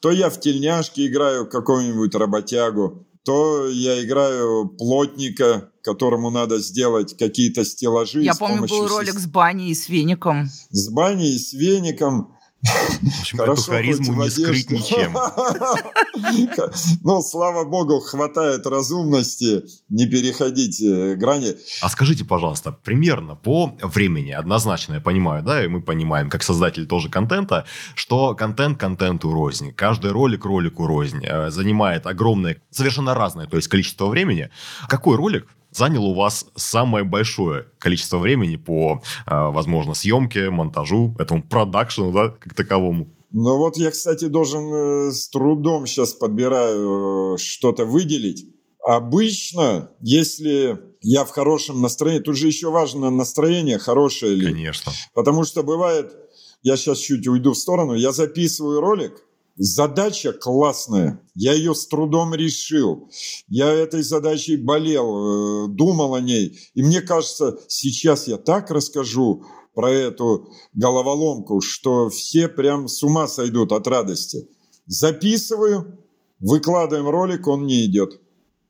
То 0.00 0.10
я 0.10 0.30
в 0.30 0.38
тельняшке 0.40 1.06
играю 1.06 1.48
какого-нибудь 1.48 2.14
работягу, 2.14 3.06
то 3.24 3.68
я 3.68 4.02
играю 4.04 4.68
плотника, 4.68 5.70
которому 5.82 6.30
надо 6.30 6.58
сделать 6.58 7.16
какие-то 7.16 7.64
стеллажи. 7.64 8.22
Я 8.22 8.34
помню, 8.34 8.66
был 8.66 8.88
ролик 8.88 9.14
с 9.14 9.26
баней 9.26 9.70
и 9.70 9.74
с 9.74 9.88
веником. 9.88 10.48
С 10.70 10.90
баней 10.90 11.36
и 11.36 11.38
с 11.38 11.52
веником. 11.52 12.36
В 12.62 13.20
общем, 13.20 13.38
Хорошо, 13.38 13.62
эту 13.62 13.70
харизму 13.72 14.22
не 14.22 14.30
скрыть 14.30 14.70
ничем. 14.70 15.16
Ну, 17.02 17.22
слава 17.22 17.64
богу, 17.64 18.00
хватает 18.00 18.66
разумности 18.66 19.64
не 19.88 20.06
переходить 20.06 20.80
э, 20.80 21.16
грани. 21.16 21.56
А 21.80 21.88
скажите, 21.88 22.24
пожалуйста, 22.24 22.70
примерно 22.72 23.34
по 23.34 23.74
времени, 23.82 24.30
однозначно 24.30 24.94
я 24.94 25.00
понимаю, 25.00 25.42
да, 25.42 25.64
и 25.64 25.68
мы 25.68 25.82
понимаем, 25.82 26.30
как 26.30 26.42
создатель 26.42 26.86
тоже 26.86 27.08
контента, 27.08 27.64
что 27.94 28.34
контент 28.34 28.78
контенту 28.78 29.32
рознь, 29.32 29.72
каждый 29.72 30.12
ролик 30.12 30.44
ролику 30.44 30.86
рознь, 30.86 31.24
э, 31.24 31.50
занимает 31.50 32.06
огромное, 32.06 32.58
совершенно 32.70 33.14
разное, 33.14 33.46
то 33.46 33.56
есть 33.56 33.68
количество 33.68 34.06
времени. 34.06 34.50
Какой 34.88 35.16
ролик 35.16 35.48
занял 35.72 36.04
у 36.04 36.14
вас 36.14 36.46
самое 36.54 37.04
большое 37.04 37.66
количество 37.78 38.18
времени 38.18 38.56
по, 38.56 39.02
а, 39.26 39.50
возможно, 39.50 39.94
съемке, 39.94 40.50
монтажу, 40.50 41.14
этому 41.18 41.42
продакшену, 41.42 42.12
да, 42.12 42.28
как 42.28 42.54
таковому? 42.54 43.08
Ну 43.32 43.56
вот 43.56 43.76
я, 43.78 43.90
кстати, 43.90 44.26
должен 44.26 44.72
э, 44.72 45.10
с 45.12 45.28
трудом 45.30 45.86
сейчас 45.86 46.12
подбираю 46.12 47.34
э, 47.34 47.38
что-то 47.38 47.86
выделить. 47.86 48.44
Обычно, 48.84 49.90
если 50.00 50.78
я 51.00 51.24
в 51.24 51.30
хорошем 51.30 51.80
настроении, 51.80 52.20
тут 52.20 52.36
же 52.36 52.48
еще 52.48 52.70
важно 52.70 53.10
настроение 53.10 53.78
хорошее 53.78 54.34
ли. 54.34 54.46
Конечно. 54.46 54.92
Потому 55.14 55.44
что 55.44 55.62
бывает, 55.62 56.14
я 56.62 56.76
сейчас 56.76 56.98
чуть 56.98 57.26
уйду 57.26 57.52
в 57.52 57.58
сторону, 57.58 57.94
я 57.94 58.12
записываю 58.12 58.80
ролик, 58.80 59.22
Задача 59.56 60.32
классная. 60.32 61.20
Я 61.34 61.52
ее 61.52 61.74
с 61.74 61.86
трудом 61.86 62.34
решил. 62.34 63.10
Я 63.48 63.70
этой 63.70 64.02
задачей 64.02 64.56
болел, 64.56 65.66
э, 65.66 65.68
думал 65.68 66.14
о 66.14 66.20
ней. 66.20 66.58
И 66.74 66.82
мне 66.82 67.02
кажется, 67.02 67.58
сейчас 67.68 68.28
я 68.28 68.38
так 68.38 68.70
расскажу 68.70 69.44
про 69.74 69.90
эту 69.90 70.50
головоломку, 70.72 71.60
что 71.60 72.08
все 72.08 72.48
прям 72.48 72.88
с 72.88 73.02
ума 73.02 73.28
сойдут 73.28 73.72
от 73.72 73.86
радости. 73.86 74.48
Записываю, 74.86 75.98
выкладываем 76.40 77.08
ролик, 77.08 77.46
он 77.46 77.66
не 77.66 77.84
идет. 77.84 78.20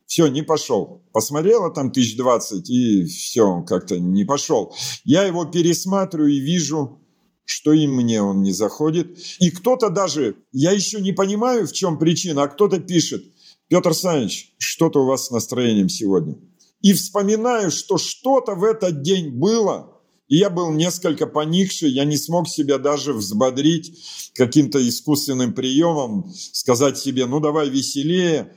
Все, 0.06 0.26
не 0.26 0.42
пошел. 0.42 1.02
Посмотрела 1.12 1.70
там 1.70 1.90
тысяч 1.90 2.16
двадцать, 2.16 2.68
и 2.68 3.04
все, 3.04 3.62
как-то 3.62 3.98
не 3.98 4.24
пошел. 4.24 4.74
Я 5.04 5.24
его 5.24 5.44
пересматриваю 5.44 6.32
и 6.32 6.40
вижу, 6.40 6.98
что 7.44 7.72
и 7.72 7.86
мне 7.86 8.22
он 8.22 8.42
не 8.42 8.52
заходит. 8.52 9.18
И 9.38 9.50
кто-то 9.50 9.90
даже, 9.90 10.36
я 10.52 10.72
еще 10.72 11.00
не 11.00 11.12
понимаю, 11.12 11.66
в 11.66 11.72
чем 11.72 11.98
причина, 11.98 12.44
а 12.44 12.48
кто-то 12.48 12.78
пишет, 12.78 13.24
Петр 13.68 13.94
Саныч, 13.94 14.54
что-то 14.58 15.02
у 15.02 15.06
вас 15.06 15.26
с 15.26 15.30
настроением 15.30 15.88
сегодня. 15.88 16.36
И 16.80 16.92
вспоминаю, 16.92 17.70
что 17.70 17.96
что-то 17.96 18.54
в 18.54 18.64
этот 18.64 19.02
день 19.02 19.30
было, 19.30 20.00
и 20.28 20.36
я 20.36 20.50
был 20.50 20.70
несколько 20.70 21.26
поникший, 21.26 21.90
я 21.90 22.04
не 22.04 22.16
смог 22.16 22.48
себя 22.48 22.78
даже 22.78 23.12
взбодрить 23.12 24.32
каким-то 24.34 24.86
искусственным 24.86 25.52
приемом, 25.52 26.32
сказать 26.52 26.98
себе, 26.98 27.26
ну 27.26 27.40
давай 27.40 27.68
веселее. 27.68 28.54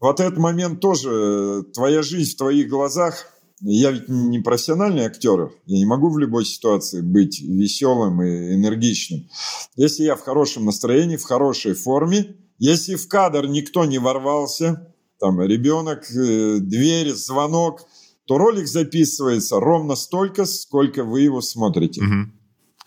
Вот 0.00 0.20
этот 0.20 0.38
момент 0.38 0.80
тоже, 0.80 1.10
э, 1.10 1.62
твоя 1.72 2.02
жизнь 2.02 2.32
в 2.32 2.36
твоих 2.36 2.68
глазах– 2.68 3.32
я 3.60 3.90
ведь 3.90 4.08
не 4.08 4.38
профессиональный 4.40 5.04
актер, 5.04 5.50
я 5.66 5.78
не 5.78 5.86
могу 5.86 6.10
в 6.10 6.18
любой 6.18 6.44
ситуации 6.44 7.00
быть 7.00 7.40
веселым 7.40 8.22
и 8.22 8.54
энергичным. 8.54 9.28
Если 9.76 10.04
я 10.04 10.16
в 10.16 10.20
хорошем 10.20 10.64
настроении, 10.64 11.16
в 11.16 11.24
хорошей 11.24 11.74
форме, 11.74 12.36
если 12.58 12.94
в 12.94 13.08
кадр 13.08 13.46
никто 13.46 13.84
не 13.84 13.98
ворвался, 13.98 14.94
там 15.20 15.40
ребенок, 15.40 16.04
э, 16.10 16.58
дверь, 16.60 17.12
звонок, 17.12 17.86
то 18.26 18.38
ролик 18.38 18.66
записывается 18.66 19.58
ровно 19.58 19.96
столько, 19.96 20.44
сколько 20.44 21.02
вы 21.02 21.22
его 21.22 21.40
смотрите. 21.40 22.02
Угу. 22.02 22.37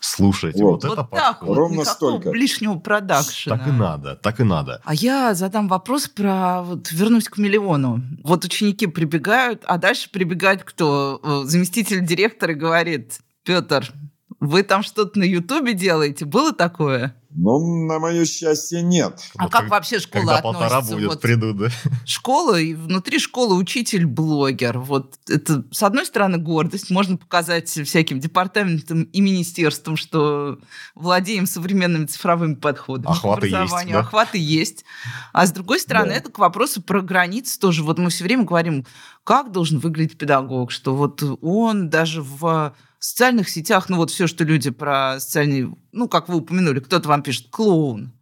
Слушайте, 0.04 0.64
вот, 0.64 0.82
вот 0.82 0.92
это 0.92 0.96
так 0.96 1.10
подход. 1.10 1.48
вот, 1.48 1.56
Ровно 1.56 1.84
столько. 1.84 2.30
лишнего 2.32 2.74
продакшена. 2.74 3.56
Так 3.56 3.68
и 3.68 3.70
надо, 3.70 4.16
так 4.16 4.40
и 4.40 4.42
надо. 4.42 4.80
А 4.84 4.94
я 4.94 5.32
задам 5.34 5.68
вопрос 5.68 6.08
про, 6.08 6.62
вот, 6.62 6.90
вернусь 6.90 7.28
к 7.28 7.38
миллиону. 7.38 8.02
Вот 8.24 8.44
ученики 8.44 8.88
прибегают, 8.88 9.62
а 9.64 9.78
дальше 9.78 10.10
прибегает 10.10 10.64
кто? 10.64 11.20
Э, 11.22 11.42
заместитель 11.48 12.04
директора 12.04 12.54
говорит, 12.54 13.20
Петр, 13.44 13.92
вы 14.40 14.64
там 14.64 14.82
что-то 14.82 15.20
на 15.20 15.24
Ютубе 15.24 15.72
делаете? 15.72 16.24
Было 16.24 16.52
такое? 16.52 17.14
Ну, 17.34 17.86
на 17.86 17.98
мое 17.98 18.24
счастье, 18.24 18.82
нет. 18.82 19.18
А 19.36 19.44
вот 19.44 19.52
как, 19.52 19.62
как 19.62 19.70
вообще 19.70 19.98
школа 19.98 20.20
когда 20.20 20.38
относится? 20.38 20.60
полтора 20.60 20.82
будет, 20.82 21.08
вот 21.08 21.20
придут, 21.20 21.56
да? 21.56 21.68
Школа, 22.04 22.60
и 22.60 22.74
внутри 22.74 23.18
школы 23.18 23.56
учитель-блогер. 23.56 24.78
Вот 24.78 25.14
это, 25.28 25.64
с 25.70 25.82
одной 25.82 26.04
стороны, 26.04 26.38
гордость. 26.38 26.90
Можно 26.90 27.16
показать 27.16 27.68
всяким 27.68 28.20
департаментам 28.20 29.04
и 29.04 29.20
министерствам, 29.20 29.96
что 29.96 30.58
владеем 30.94 31.46
современными 31.46 32.06
цифровыми 32.06 32.54
подходами 32.54 33.10
Охваты 33.10 33.50
к 33.50 33.54
образованию. 33.54 33.88
Есть, 33.88 33.92
да? 33.92 34.00
Охваты 34.00 34.38
есть. 34.38 34.84
А 35.32 35.46
с 35.46 35.52
другой 35.52 35.80
стороны, 35.80 36.10
да. 36.10 36.16
это 36.16 36.30
к 36.30 36.38
вопросу 36.38 36.82
про 36.82 37.00
границы 37.00 37.58
тоже. 37.58 37.82
Вот 37.82 37.98
мы 37.98 38.10
все 38.10 38.24
время 38.24 38.44
говорим, 38.44 38.84
как 39.24 39.52
должен 39.52 39.78
выглядеть 39.78 40.18
педагог, 40.18 40.70
что 40.70 40.94
вот 40.94 41.22
он 41.40 41.88
даже 41.88 42.20
в 42.22 42.74
в 43.02 43.04
социальных 43.04 43.48
сетях, 43.48 43.88
ну 43.88 43.96
вот 43.96 44.12
все, 44.12 44.28
что 44.28 44.44
люди 44.44 44.70
про 44.70 45.18
социальные, 45.18 45.74
ну, 45.90 46.08
как 46.08 46.28
вы 46.28 46.36
упомянули, 46.36 46.78
кто-то 46.78 47.08
вам 47.08 47.24
пишет 47.24 47.48
«клоун». 47.50 48.12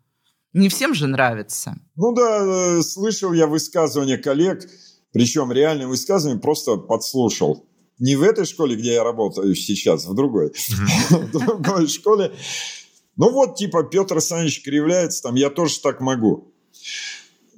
Не 0.55 0.71
всем 0.71 0.95
же 0.95 1.07
нравится. 1.07 1.77
Ну 1.97 2.15
да, 2.15 2.79
э, 2.79 2.83
слышал 2.83 3.35
я 3.35 3.47
высказывания 3.47 4.17
коллег, 4.17 4.67
причем 5.13 5.53
реальные 5.53 5.87
высказывания 5.87 6.41
просто 6.41 6.79
подслушал. 6.79 7.69
Не 7.99 8.17
в 8.17 8.23
этой 8.23 8.47
школе, 8.47 8.75
где 8.75 8.95
я 8.95 9.05
работаю 9.05 9.55
сейчас, 9.55 10.07
в 10.07 10.15
другой. 10.15 10.51
В 11.11 11.31
другой 11.31 11.87
школе. 11.87 12.33
Ну 13.17 13.31
вот, 13.33 13.57
типа, 13.57 13.83
Петр 13.83 14.15
Александрович 14.15 14.63
кривляется, 14.63 15.25
там, 15.25 15.35
я 15.35 15.51
тоже 15.51 15.79
так 15.81 16.01
могу. 16.01 16.55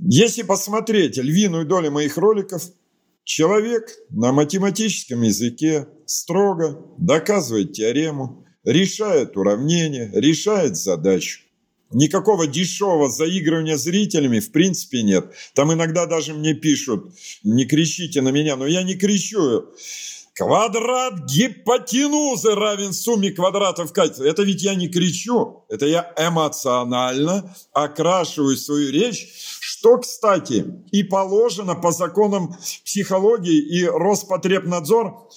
Если 0.00 0.42
посмотреть 0.42 1.18
львиную 1.18 1.66
долю 1.66 1.92
моих 1.92 2.16
роликов– 2.16 2.64
Человек 3.24 3.88
на 4.10 4.32
математическом 4.32 5.22
языке 5.22 5.86
строго 6.06 6.84
доказывает 6.98 7.72
теорему, 7.72 8.44
решает 8.64 9.36
уравнение, 9.36 10.10
решает 10.12 10.76
задачу. 10.76 11.40
Никакого 11.92 12.46
дешевого 12.46 13.10
заигрывания 13.10 13.76
зрителями 13.76 14.40
в 14.40 14.50
принципе 14.50 15.02
нет. 15.02 15.26
Там 15.54 15.72
иногда 15.72 16.06
даже 16.06 16.32
мне 16.32 16.54
пишут, 16.54 17.14
не 17.44 17.64
кричите 17.66 18.22
на 18.22 18.30
меня, 18.30 18.56
но 18.56 18.66
я 18.66 18.82
не 18.82 18.94
кричу. 18.94 19.66
Квадрат 20.34 21.26
гипотенузы 21.26 22.54
равен 22.54 22.94
сумме 22.94 23.30
квадратов 23.30 23.92
катета. 23.92 24.24
Это 24.24 24.42
ведь 24.42 24.62
я 24.62 24.74
не 24.74 24.88
кричу, 24.88 25.66
это 25.68 25.84
я 25.84 26.10
эмоционально 26.16 27.54
окрашиваю 27.74 28.56
свою 28.56 28.90
речь, 28.90 29.51
что, 29.82 29.98
кстати, 29.98 30.64
и 30.92 31.02
положено 31.02 31.74
по 31.74 31.90
законам 31.90 32.54
психологии 32.84 33.58
и 33.58 33.84
Роспотребнадзор 33.84 35.28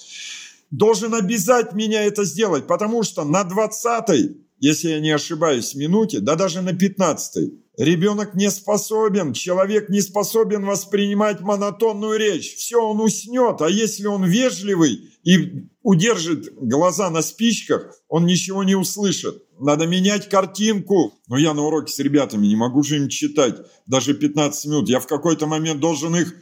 должен 0.70 1.16
обязать 1.16 1.72
меня 1.72 2.04
это 2.04 2.24
сделать, 2.24 2.68
потому 2.68 3.02
что 3.02 3.24
на 3.24 3.42
20 3.42 4.36
если 4.58 4.88
я 4.88 5.00
не 5.00 5.10
ошибаюсь, 5.10 5.74
минуте, 5.74 6.20
да 6.20 6.34
даже 6.34 6.62
на 6.62 6.72
15 6.72 7.52
Ребенок 7.76 8.34
не 8.34 8.50
способен, 8.50 9.34
человек 9.34 9.90
не 9.90 10.00
способен 10.00 10.64
воспринимать 10.64 11.40
монотонную 11.40 12.18
речь. 12.18 12.54
Все, 12.54 12.78
он 12.78 13.00
уснет. 13.00 13.60
А 13.60 13.68
если 13.68 14.06
он 14.06 14.24
вежливый 14.24 15.10
и 15.24 15.68
удержит 15.82 16.54
глаза 16.54 17.10
на 17.10 17.20
спичках, 17.20 18.00
он 18.08 18.24
ничего 18.24 18.64
не 18.64 18.74
услышит. 18.74 19.44
Надо 19.58 19.86
менять 19.86 20.28
картинку. 20.28 21.14
Но 21.28 21.38
я 21.38 21.54
на 21.54 21.62
уроке 21.62 21.92
с 21.92 21.98
ребятами 21.98 22.46
не 22.46 22.56
могу 22.56 22.82
же 22.82 22.96
им 22.96 23.08
читать 23.08 23.56
даже 23.86 24.14
15 24.14 24.66
минут. 24.66 24.88
Я 24.88 25.00
в 25.00 25.06
какой-то 25.06 25.46
момент 25.46 25.80
должен 25.80 26.14
их... 26.16 26.34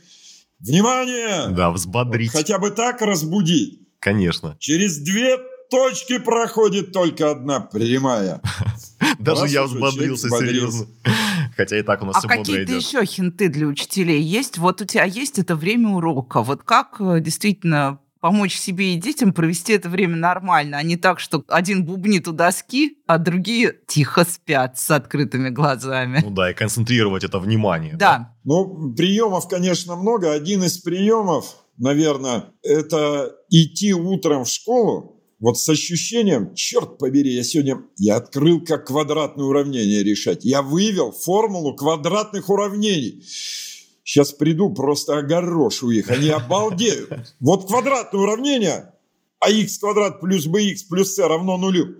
Внимание! 0.61 1.55
Да, 1.55 1.71
взбодрить. 1.71 2.31
Хотя 2.31 2.59
бы 2.59 2.71
так 2.71 3.03
разбудить. 3.03 3.81
Конечно. 3.99 4.57
Через 4.59 4.99
две 4.99 5.37
точки 5.71 6.19
проходит 6.19 6.93
только 6.93 7.31
одна 7.31 7.61
прямая. 7.61 8.41
Даже 9.19 9.47
я 9.49 9.65
взбодрился, 9.65 10.29
серьезно. 10.31 10.87
Хотя 11.57 11.79
и 11.79 11.83
так 11.83 12.03
у 12.03 12.07
нас 12.07 12.17
а 12.17 12.19
все 12.21 12.29
какие-то 12.29 12.73
еще 12.73 13.05
хинты 13.05 13.49
для 13.49 13.67
учителей 13.67 14.23
есть? 14.23 14.59
Вот 14.59 14.81
у 14.81 14.85
тебя 14.85 15.05
есть 15.05 15.39
это 15.39 15.57
время 15.57 15.91
урока. 15.91 16.43
Вот 16.43 16.63
как 16.63 16.97
э, 17.01 17.21
действительно 17.21 18.01
помочь 18.25 18.57
себе 18.57 18.95
и 18.95 18.97
детям 18.97 19.35
провести 19.35 19.75
это 19.75 19.91
время 19.91 20.17
нормально, 20.17 20.79
а 20.79 20.83
не 20.83 20.97
так, 20.97 21.21
что 21.21 21.45
один 21.47 21.85
бубнит 21.85 22.27
у 22.27 22.33
доски, 22.33 22.97
а 23.07 23.19
другие 23.19 23.75
тихо 23.87 24.25
спят 24.25 24.79
с 24.79 24.91
открытыми 24.91 25.51
глазами. 25.51 26.23
Ну 26.25 26.31
да, 26.31 26.51
и 26.51 26.55
концентрировать 26.55 27.23
это 27.23 27.39
внимание. 27.39 27.93
Да. 27.93 27.99
да? 27.99 28.37
Ну, 28.45 28.95
приемов, 28.95 29.47
конечно, 29.47 29.95
много. 29.97 30.33
Один 30.33 30.65
из 30.65 30.79
приемов, 30.79 31.55
наверное, 31.77 32.47
это 32.63 33.31
идти 33.51 33.93
утром 33.93 34.45
в 34.45 34.49
школу, 34.49 35.23
вот 35.39 35.59
с 35.59 35.69
ощущением, 35.69 36.55
черт 36.55 36.97
побери, 36.97 37.35
я 37.35 37.45
сегодня, 37.45 37.83
я 37.99 38.17
открыл, 38.17 38.65
как 38.65 38.87
квадратные 38.87 39.45
уравнения 39.45 40.03
решать. 40.03 40.47
Я 40.47 40.63
вывел 40.63 41.13
формулу 41.13 41.77
квадратных 41.77 42.49
уравнений. 42.49 43.23
Сейчас 44.05 44.33
приду, 44.33 44.73
просто 44.73 45.19
огорошу 45.19 45.91
их, 45.91 46.11
они 46.11 46.29
обалдеют. 46.29 47.35
Вот 47.41 47.67
квадратное 47.67 48.21
уравнение, 48.21 48.93
а 49.41 49.51
x 49.51 49.79
квадрат 49.79 50.21
плюс 50.21 50.47
bx 50.47 50.77
плюс 50.89 51.15
c 51.15 51.27
равно 51.27 51.57
нулю. 51.57 51.97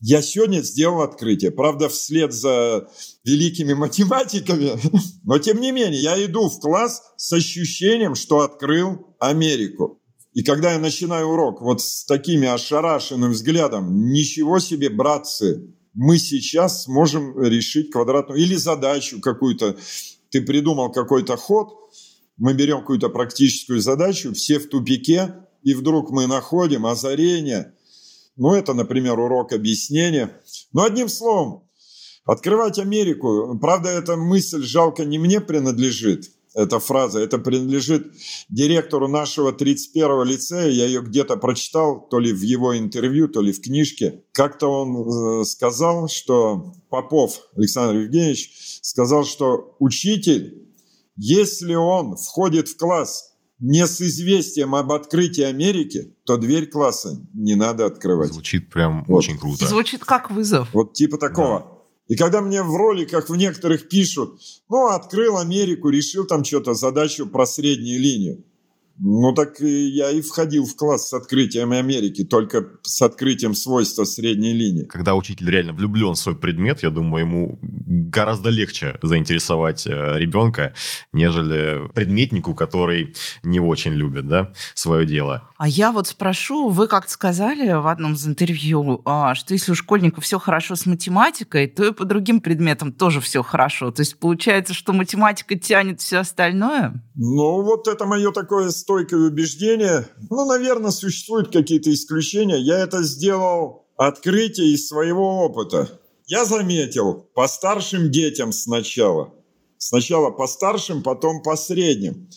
Я 0.00 0.22
сегодня 0.22 0.62
сделал 0.62 1.02
открытие. 1.02 1.50
Правда, 1.50 1.88
вслед 1.88 2.32
за 2.32 2.88
великими 3.24 3.74
математиками. 3.74 4.78
Но, 5.24 5.38
тем 5.38 5.60
не 5.60 5.72
менее, 5.72 6.00
я 6.00 6.24
иду 6.24 6.48
в 6.48 6.60
класс 6.60 7.02
с 7.16 7.32
ощущением, 7.32 8.14
что 8.14 8.40
открыл 8.40 9.06
Америку. 9.18 10.00
И 10.34 10.44
когда 10.44 10.72
я 10.72 10.78
начинаю 10.78 11.26
урок 11.26 11.60
вот 11.60 11.80
с 11.82 12.04
такими 12.04 12.46
ошарашенным 12.46 13.32
взглядом, 13.32 14.10
ничего 14.12 14.60
себе, 14.60 14.88
братцы, 14.88 15.74
мы 15.94 16.18
сейчас 16.18 16.84
сможем 16.84 17.42
решить 17.42 17.90
квадратную 17.90 18.40
или 18.40 18.54
задачу 18.54 19.20
какую-то. 19.20 19.76
Ты 20.30 20.42
придумал 20.42 20.92
какой-то 20.92 21.36
ход, 21.36 21.74
мы 22.36 22.54
берем 22.54 22.80
какую-то 22.80 23.08
практическую 23.08 23.80
задачу, 23.80 24.32
все 24.32 24.58
в 24.58 24.68
тупике, 24.68 25.34
и 25.62 25.74
вдруг 25.74 26.10
мы 26.10 26.26
находим 26.26 26.86
озарение. 26.86 27.74
Ну, 28.36 28.54
это, 28.54 28.74
например, 28.74 29.18
урок 29.18 29.52
объяснения. 29.52 30.40
Но 30.72 30.84
одним 30.84 31.08
словом, 31.08 31.64
открывать 32.24 32.78
Америку, 32.78 33.58
правда, 33.60 33.88
эта 33.88 34.16
мысль 34.16 34.62
жалко 34.62 35.04
не 35.04 35.18
мне 35.18 35.40
принадлежит– 35.40 36.30
эта 36.58 36.80
фраза. 36.80 37.20
Это 37.20 37.38
принадлежит 37.38 38.12
директору 38.48 39.06
нашего 39.06 39.52
31-го 39.52 40.24
лицея. 40.24 40.68
Я 40.68 40.86
ее 40.86 41.02
где-то 41.02 41.36
прочитал, 41.36 42.08
то 42.08 42.18
ли 42.18 42.32
в 42.32 42.42
его 42.42 42.76
интервью, 42.76 43.28
то 43.28 43.40
ли 43.40 43.52
в 43.52 43.60
книжке. 43.60 44.24
Как-то 44.32 44.66
он 44.66 45.42
э, 45.42 45.44
сказал, 45.44 46.08
что 46.08 46.74
Попов 46.90 47.40
Александр 47.56 48.00
Евгеньевич 48.00 48.80
сказал, 48.82 49.24
что 49.24 49.76
учитель, 49.78 50.68
если 51.16 51.74
он 51.74 52.16
входит 52.16 52.68
в 52.68 52.76
класс 52.76 53.36
не 53.60 53.86
с 53.86 54.00
известием 54.00 54.74
об 54.74 54.90
открытии 54.90 55.42
Америки, 55.42 56.14
то 56.24 56.36
дверь 56.36 56.66
класса 56.66 57.24
не 57.34 57.54
надо 57.54 57.86
открывать. 57.86 58.32
Звучит 58.32 58.70
прям 58.70 59.04
вот. 59.06 59.18
очень 59.18 59.38
круто. 59.38 59.66
Звучит 59.66 60.04
как 60.04 60.30
вызов. 60.32 60.68
Вот 60.72 60.92
типа 60.92 61.18
такого. 61.18 61.60
Да. 61.60 61.77
И 62.08 62.16
когда 62.16 62.40
мне 62.40 62.62
в 62.62 62.74
роликах 62.74 63.28
в 63.28 63.36
некоторых 63.36 63.88
пишут, 63.88 64.40
ну, 64.68 64.88
открыл 64.88 65.36
Америку, 65.36 65.90
решил 65.90 66.26
там 66.26 66.42
что-то, 66.42 66.74
задачу 66.74 67.26
про 67.26 67.46
среднюю 67.46 68.00
линию. 68.00 68.44
Ну 69.00 69.32
так 69.32 69.60
я 69.60 70.10
и 70.10 70.20
входил 70.20 70.64
в 70.64 70.74
класс 70.74 71.10
с 71.10 71.12
открытием 71.12 71.70
Америки, 71.70 72.24
только 72.24 72.66
с 72.82 73.00
открытием 73.00 73.54
свойства 73.54 74.04
средней 74.04 74.52
линии. 74.52 74.84
Когда 74.84 75.14
учитель 75.14 75.48
реально 75.48 75.72
влюблен 75.72 76.14
в 76.14 76.18
свой 76.18 76.34
предмет, 76.34 76.82
я 76.82 76.90
думаю, 76.90 77.24
ему 77.24 77.58
гораздо 77.88 78.50
легче 78.50 78.98
заинтересовать 79.02 79.86
э, 79.86 80.18
ребенка, 80.18 80.74
нежели 81.12 81.88
предметнику, 81.94 82.54
который 82.54 83.14
не 83.42 83.60
очень 83.60 83.92
любит 83.92 84.28
да, 84.28 84.52
свое 84.74 85.06
дело. 85.06 85.48
А 85.56 85.66
я 85.66 85.90
вот 85.90 86.06
спрошу, 86.06 86.68
вы 86.68 86.86
как-то 86.86 87.10
сказали 87.10 87.72
в 87.72 87.86
одном 87.86 88.12
из 88.12 88.26
интервью, 88.26 89.00
а, 89.06 89.34
что 89.34 89.54
если 89.54 89.72
у 89.72 89.74
школьника 89.74 90.20
все 90.20 90.38
хорошо 90.38 90.76
с 90.76 90.84
математикой, 90.84 91.66
то 91.66 91.84
и 91.84 91.92
по 91.92 92.04
другим 92.04 92.40
предметам 92.40 92.92
тоже 92.92 93.20
все 93.20 93.42
хорошо. 93.42 93.90
То 93.90 94.02
есть 94.02 94.18
получается, 94.18 94.74
что 94.74 94.92
математика 94.92 95.58
тянет 95.58 96.00
все 96.00 96.18
остальное? 96.18 97.02
Ну 97.14 97.62
вот 97.62 97.88
это 97.88 98.04
мое 98.04 98.32
такое 98.32 98.70
стойкое 98.70 99.20
убеждение. 99.20 100.06
Ну, 100.30 100.46
наверное, 100.46 100.90
существуют 100.90 101.52
какие-то 101.52 101.92
исключения. 101.92 102.58
Я 102.58 102.78
это 102.78 103.02
сделал 103.02 103.86
открытие 103.96 104.74
из 104.74 104.86
своего 104.86 105.44
опыта. 105.44 106.00
Я 106.28 106.44
заметил 106.44 107.26
по 107.34 107.48
старшим 107.48 108.10
детям 108.10 108.52
сначала. 108.52 109.32
Сначала 109.78 110.30
по 110.30 110.46
старшим, 110.46 111.02
потом 111.02 111.42
по 111.42 111.56
средним. 111.56 112.28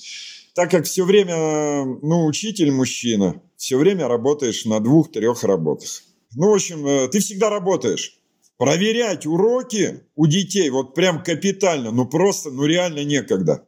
Так 0.55 0.71
как 0.71 0.85
все 0.85 1.03
время, 1.03 1.83
ну, 2.01 2.25
учитель 2.25 2.71
мужчина, 2.71 3.41
все 3.57 3.77
время 3.77 4.07
работаешь 4.07 4.63
на 4.63 4.79
двух-трех 4.79 5.43
работах. 5.43 5.89
Ну, 6.35 6.51
в 6.51 6.53
общем, 6.53 6.87
э, 6.87 7.09
ты 7.09 7.19
всегда 7.19 7.49
работаешь. 7.49 8.17
Проверять 8.57 9.25
уроки 9.25 10.03
у 10.15 10.25
детей 10.25 10.69
вот 10.69 10.95
прям 10.95 11.21
капитально, 11.21 11.91
ну 11.91 12.05
просто, 12.05 12.49
ну 12.49 12.63
реально 12.65 13.03
некогда. 13.03 13.67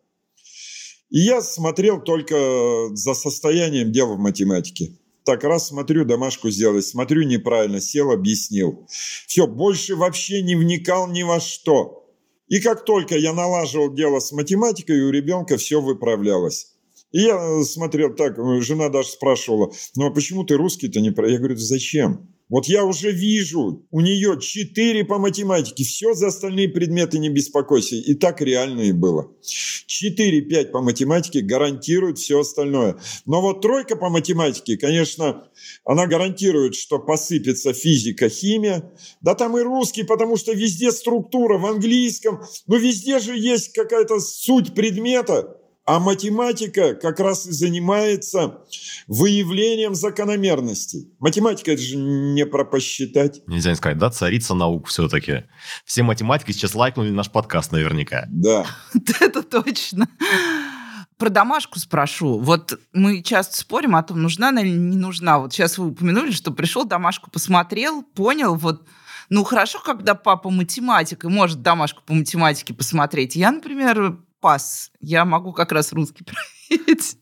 И 1.10 1.20
я 1.20 1.42
смотрел 1.42 2.02
только 2.02 2.90
за 2.94 3.14
состоянием 3.14 3.92
дел 3.92 4.16
в 4.16 4.20
математике. 4.20 4.94
Так 5.26 5.44
раз 5.44 5.70
смотрю, 5.70 6.04
домашку 6.04 6.50
сделать, 6.50 6.86
смотрю 6.86 7.24
неправильно, 7.24 7.80
сел, 7.80 8.12
объяснил. 8.12 8.88
Все, 9.28 9.48
больше 9.48 9.96
вообще 9.96 10.42
не 10.42 10.56
вникал 10.56 11.08
ни 11.08 11.24
во 11.24 11.40
что. 11.40 12.10
И 12.50 12.60
как 12.60 12.84
только 12.84 13.18
я 13.18 13.34
налаживал 13.34 13.94
дело 13.94 14.20
с 14.20 14.32
математикой, 14.32 15.02
у 15.02 15.12
ребенка 15.12 15.58
все 15.58 15.82
выправлялось. 15.82 16.74
И 17.14 17.22
я 17.22 17.64
смотрел 17.64 18.14
так, 18.14 18.38
жена 18.62 18.90
даже 18.90 19.10
спрашивала, 19.10 19.72
ну 19.96 20.08
а 20.08 20.12
почему 20.12 20.44
ты 20.44 20.56
русский-то 20.56 21.00
не 21.00 21.12
про... 21.12 21.30
Я 21.30 21.38
говорю, 21.38 21.56
зачем? 21.56 22.33
Вот 22.54 22.68
я 22.68 22.86
уже 22.86 23.12
вижу, 23.12 23.84
у 23.90 24.00
нее 24.00 24.38
4 24.40 25.06
по 25.06 25.18
математике, 25.18 25.84
все 25.84 26.14
за 26.14 26.28
остальные 26.28 26.70
предметы 26.70 27.18
не 27.18 27.30
беспокойся. 27.30 27.96
И 27.96 28.14
так 28.14 28.42
реально 28.42 28.82
и 28.82 28.92
было. 28.92 29.32
4-5 29.88 30.66
по 30.66 30.84
математике 30.84 31.42
гарантирует 31.42 32.20
все 32.20 32.42
остальное. 32.42 33.00
Но 33.26 33.42
вот 33.42 33.62
тройка 33.64 33.96
по 33.96 34.10
математике, 34.10 34.78
конечно, 34.78 35.48
она 35.84 36.06
гарантирует, 36.06 36.76
что 36.76 37.00
посыпется 37.00 37.74
физика, 37.74 38.30
химия. 38.30 38.94
Да 39.22 39.34
там 39.34 39.58
и 39.58 39.64
русский, 39.64 40.04
потому 40.04 40.38
что 40.38 40.54
везде 40.54 40.92
структура 40.92 41.58
в 41.58 41.66
английском. 41.66 42.44
Но 42.68 42.76
везде 42.76 43.18
же 43.18 43.36
есть 43.36 43.74
какая-то 43.74 44.20
суть 44.20 44.76
предмета. 44.76 45.58
А 45.86 46.00
математика 46.00 46.96
как 46.96 47.20
раз 47.20 47.46
и 47.46 47.52
занимается 47.52 48.62
выявлением 49.08 49.96
закономерностей. 49.96 51.12
Математика 51.20 51.72
это 51.74 51.82
же 51.82 51.98
не 51.98 52.46
про 52.46 52.64
посчитать. 52.64 53.42
Нельзя 53.48 53.72
не 53.72 53.76
сказать, 53.76 53.98
да, 53.98 54.10
царица 54.10 54.54
наук 54.54 54.88
все-таки. 54.88 55.44
Все 55.84 56.04
математики 56.04 56.54
сейчас 56.54 56.74
лайкнули 56.74 57.10
наш 57.10 57.30
подкаст 57.30 57.72
наверняка. 57.72 58.28
Да. 58.44 58.66
Это 59.22 59.42
точно. 59.42 60.08
Про 61.18 61.30
домашку 61.30 61.80
спрошу. 61.80 62.40
Вот 62.40 62.78
мы 62.92 63.22
часто 63.22 63.58
спорим 63.58 63.96
о 63.96 64.04
том, 64.04 64.22
нужна 64.22 64.50
она 64.50 64.62
или 64.62 64.70
не 64.70 64.98
нужна. 64.98 65.40
Вот 65.40 65.54
сейчас 65.54 65.78
вы 65.78 65.88
упомянули, 65.88 66.32
что 66.32 66.52
пришел 66.52 66.84
домашку, 66.86 67.32
посмотрел, 67.32 68.04
понял, 68.04 68.56
вот 68.56 68.86
Ну, 69.30 69.44
хорошо, 69.44 69.80
когда 69.80 70.16
папа 70.16 70.50
математик 70.50 71.24
и 71.24 71.28
может 71.28 71.62
домашку 71.62 72.02
по 72.06 72.14
математике 72.14 72.74
посмотреть. 72.74 73.36
Я, 73.36 73.52
например, 73.52 74.18
пас. 74.44 74.92
Я 75.00 75.24
могу 75.24 75.54
как 75.54 75.72
раз 75.72 75.94
русский 75.94 76.26
проверить. 76.70 77.18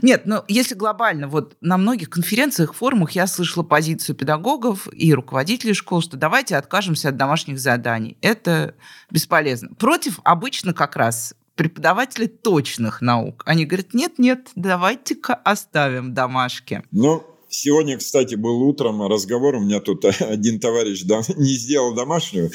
Нет, 0.00 0.22
ну 0.26 0.44
если 0.46 0.76
глобально, 0.76 1.26
вот 1.26 1.56
на 1.60 1.76
многих 1.76 2.08
конференциях, 2.08 2.72
форумах 2.72 3.10
я 3.12 3.26
слышала 3.26 3.64
позицию 3.64 4.14
педагогов 4.14 4.86
и 4.92 5.12
руководителей 5.12 5.74
школ, 5.74 6.02
что 6.02 6.16
давайте 6.16 6.56
откажемся 6.56 7.08
от 7.08 7.16
домашних 7.16 7.58
заданий. 7.58 8.16
Это 8.20 8.76
бесполезно. 9.10 9.74
Против 9.74 10.20
обычно 10.22 10.72
как 10.72 10.94
раз 10.94 11.34
преподаватели 11.56 12.26
точных 12.26 13.00
наук. 13.00 13.42
Они 13.44 13.64
говорят, 13.64 13.92
нет-нет, 13.92 14.50
давайте-ка 14.54 15.34
оставим 15.34 16.14
домашки. 16.14 16.84
Ну, 16.92 17.24
Сегодня, 17.48 17.96
кстати, 17.96 18.34
был 18.34 18.62
утром 18.62 19.06
разговор, 19.06 19.56
у 19.56 19.60
меня 19.60 19.80
тут 19.80 20.04
один 20.20 20.60
товарищ 20.60 21.04
не 21.36 21.52
сделал 21.54 21.94
домашнюю. 21.94 22.50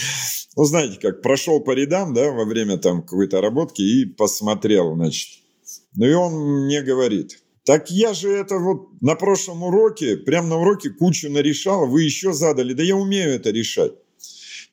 Ну, 0.56 0.66
знаете, 0.66 1.00
как 1.00 1.22
прошел 1.22 1.62
по 1.62 1.72
рядам, 1.72 2.14
да, 2.14 2.32
во 2.32 2.46
время 2.46 2.78
там 2.78 3.02
какой-то 3.02 3.42
работки 3.42 3.82
и 3.82 4.06
посмотрел, 4.06 4.96
значит. 4.96 5.40
Ну, 5.96 6.06
и 6.06 6.14
он 6.14 6.66
мне 6.66 6.82
говорит, 6.82 7.42
так 7.64 7.92
я 7.92 8.14
же 8.14 8.30
это 8.30 8.58
вот 8.58 9.02
на 9.02 9.16
прошлом 9.16 9.64
уроке, 9.64 10.18
прямо 10.18 10.48
на 10.48 10.58
уроке 10.58 10.90
кучу 10.90 11.30
нарешал, 11.30 11.88
вы 11.88 12.04
еще 12.04 12.34
задали. 12.34 12.74
Да 12.74 12.84
я 12.84 12.96
умею 12.96 13.32
это 13.32 13.52
решать. 13.52 13.94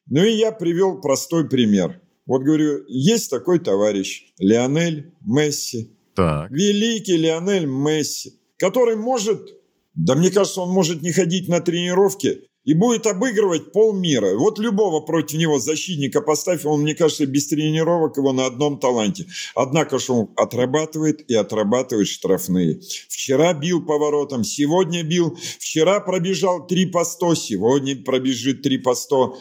Ну 0.06 0.24
и 0.24 0.32
я 0.32 0.52
привел 0.52 1.00
простой 1.00 1.48
пример. 1.48 2.00
Вот 2.26 2.42
говорю, 2.42 2.84
есть 2.88 3.30
такой 3.30 3.58
товарищ, 3.58 4.32
Лионель 4.38 5.12
Месси. 5.24 5.90
Так. 6.14 6.50
Великий 6.50 7.16
Лионель 7.16 7.66
Месси, 7.66 8.34
который 8.56 8.96
может 8.96 9.54
да 9.98 10.14
мне 10.14 10.30
кажется, 10.30 10.60
он 10.60 10.70
может 10.70 11.02
не 11.02 11.10
ходить 11.10 11.48
на 11.48 11.60
тренировки 11.60 12.44
и 12.64 12.72
будет 12.72 13.04
обыгрывать 13.08 13.72
полмира. 13.72 14.36
Вот 14.36 14.60
любого 14.60 15.00
против 15.00 15.38
него 15.38 15.58
защитника 15.58 16.20
поставь, 16.20 16.64
он, 16.64 16.82
мне 16.82 16.94
кажется, 16.94 17.26
без 17.26 17.48
тренировок 17.48 18.16
его 18.16 18.32
на 18.32 18.46
одном 18.46 18.78
таланте. 18.78 19.26
Однако 19.56 19.98
же 19.98 20.12
он 20.12 20.30
отрабатывает 20.36 21.28
и 21.28 21.34
отрабатывает 21.34 22.06
штрафные. 22.06 22.80
Вчера 23.08 23.52
бил 23.54 23.84
поворотом, 23.84 24.44
сегодня 24.44 25.02
бил. 25.02 25.36
Вчера 25.58 25.98
пробежал 25.98 26.64
3 26.64 26.86
по 26.86 27.04
100, 27.04 27.34
сегодня 27.34 27.96
пробежит 27.96 28.62
3 28.62 28.78
по 28.78 28.94
100. 28.94 29.36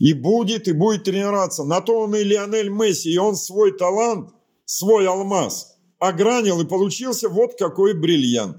И 0.00 0.14
будет, 0.14 0.66
и 0.66 0.72
будет 0.72 1.04
тренироваться. 1.04 1.62
На 1.62 1.80
то 1.80 2.00
он 2.00 2.16
и 2.16 2.24
Лионель 2.24 2.70
Месси, 2.70 3.12
и 3.12 3.18
он 3.18 3.36
свой 3.36 3.70
талант, 3.70 4.30
свой 4.64 5.06
алмаз 5.06 5.76
огранил, 6.00 6.60
и 6.60 6.66
получился 6.66 7.28
вот 7.28 7.56
какой 7.56 7.94
бриллиант. 7.94 8.56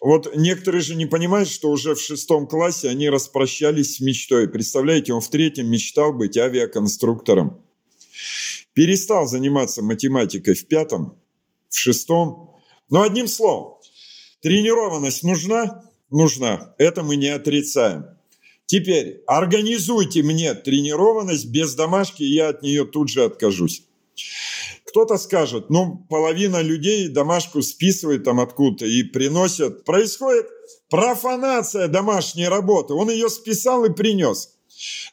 Вот 0.00 0.34
некоторые 0.36 0.82
же 0.82 0.94
не 0.94 1.06
понимают, 1.06 1.48
что 1.48 1.70
уже 1.70 1.94
в 1.94 2.00
шестом 2.00 2.46
классе 2.46 2.88
они 2.88 3.08
распрощались 3.08 3.96
с 3.96 4.00
мечтой. 4.00 4.48
Представляете, 4.48 5.12
он 5.12 5.20
в 5.20 5.28
третьем 5.28 5.70
мечтал 5.70 6.12
быть 6.12 6.36
авиаконструктором. 6.36 7.62
Перестал 8.72 9.26
заниматься 9.26 9.82
математикой 9.82 10.54
в 10.54 10.66
пятом, 10.66 11.18
в 11.68 11.76
шестом. 11.76 12.56
Но 12.88 13.02
одним 13.02 13.28
словом, 13.28 13.78
тренированность 14.40 15.22
нужна? 15.22 15.84
Нужна. 16.10 16.74
Это 16.78 17.02
мы 17.02 17.16
не 17.16 17.28
отрицаем. 17.28 18.04
Теперь 18.66 19.22
организуйте 19.26 20.22
мне 20.22 20.54
тренированность 20.54 21.46
без 21.46 21.74
домашки, 21.74 22.22
я 22.22 22.48
от 22.50 22.62
нее 22.62 22.84
тут 22.84 23.08
же 23.08 23.24
откажусь. 23.24 23.84
Кто-то 24.90 25.18
скажет, 25.18 25.70
ну, 25.70 26.04
половина 26.08 26.60
людей 26.60 27.08
домашку 27.08 27.62
списывает 27.62 28.24
там 28.24 28.40
откуда-то 28.40 28.86
и 28.86 29.04
приносят. 29.04 29.84
Происходит 29.84 30.46
профанация 30.88 31.86
домашней 31.86 32.48
работы. 32.48 32.94
Он 32.94 33.08
ее 33.08 33.30
списал 33.30 33.84
и 33.84 33.92
принес. 33.92 34.56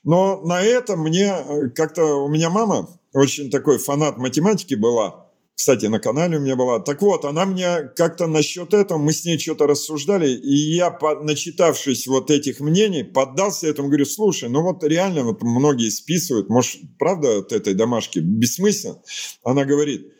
Но 0.03 0.41
на 0.41 0.63
этом 0.63 1.01
мне 1.01 1.27
э, 1.27 1.69
как-то... 1.69 2.03
У 2.23 2.27
меня 2.27 2.49
мама 2.49 2.89
очень 3.13 3.51
такой 3.51 3.77
фанат 3.77 4.17
математики 4.17 4.73
была. 4.73 5.26
Кстати, 5.57 5.87
на 5.87 5.99
канале 5.99 6.37
у 6.37 6.39
меня 6.39 6.55
была. 6.55 6.79
Так 6.79 7.01
вот, 7.01 7.25
она 7.25 7.43
мне 7.47 7.89
как-то 7.95 8.27
насчет 8.27 8.75
этого, 8.75 8.99
мы 8.99 9.11
с 9.11 9.25
ней 9.25 9.39
что-то 9.39 9.65
рассуждали, 9.65 10.29
и 10.29 10.75
я, 10.75 10.95
начитавшись 11.23 12.05
вот 12.05 12.29
этих 12.29 12.59
мнений, 12.59 13.03
поддался 13.03 13.65
этому, 13.65 13.87
говорю, 13.87 14.05
слушай, 14.05 14.49
ну 14.49 14.61
вот 14.61 14.83
реально 14.83 15.23
вот 15.23 15.41
многие 15.41 15.89
списывают, 15.89 16.49
может, 16.49 16.81
правда 16.99 17.39
от 17.39 17.53
этой 17.53 17.73
домашки 17.73 18.19
бессмысленно? 18.19 19.01
Она 19.43 19.65
говорит, 19.65 20.13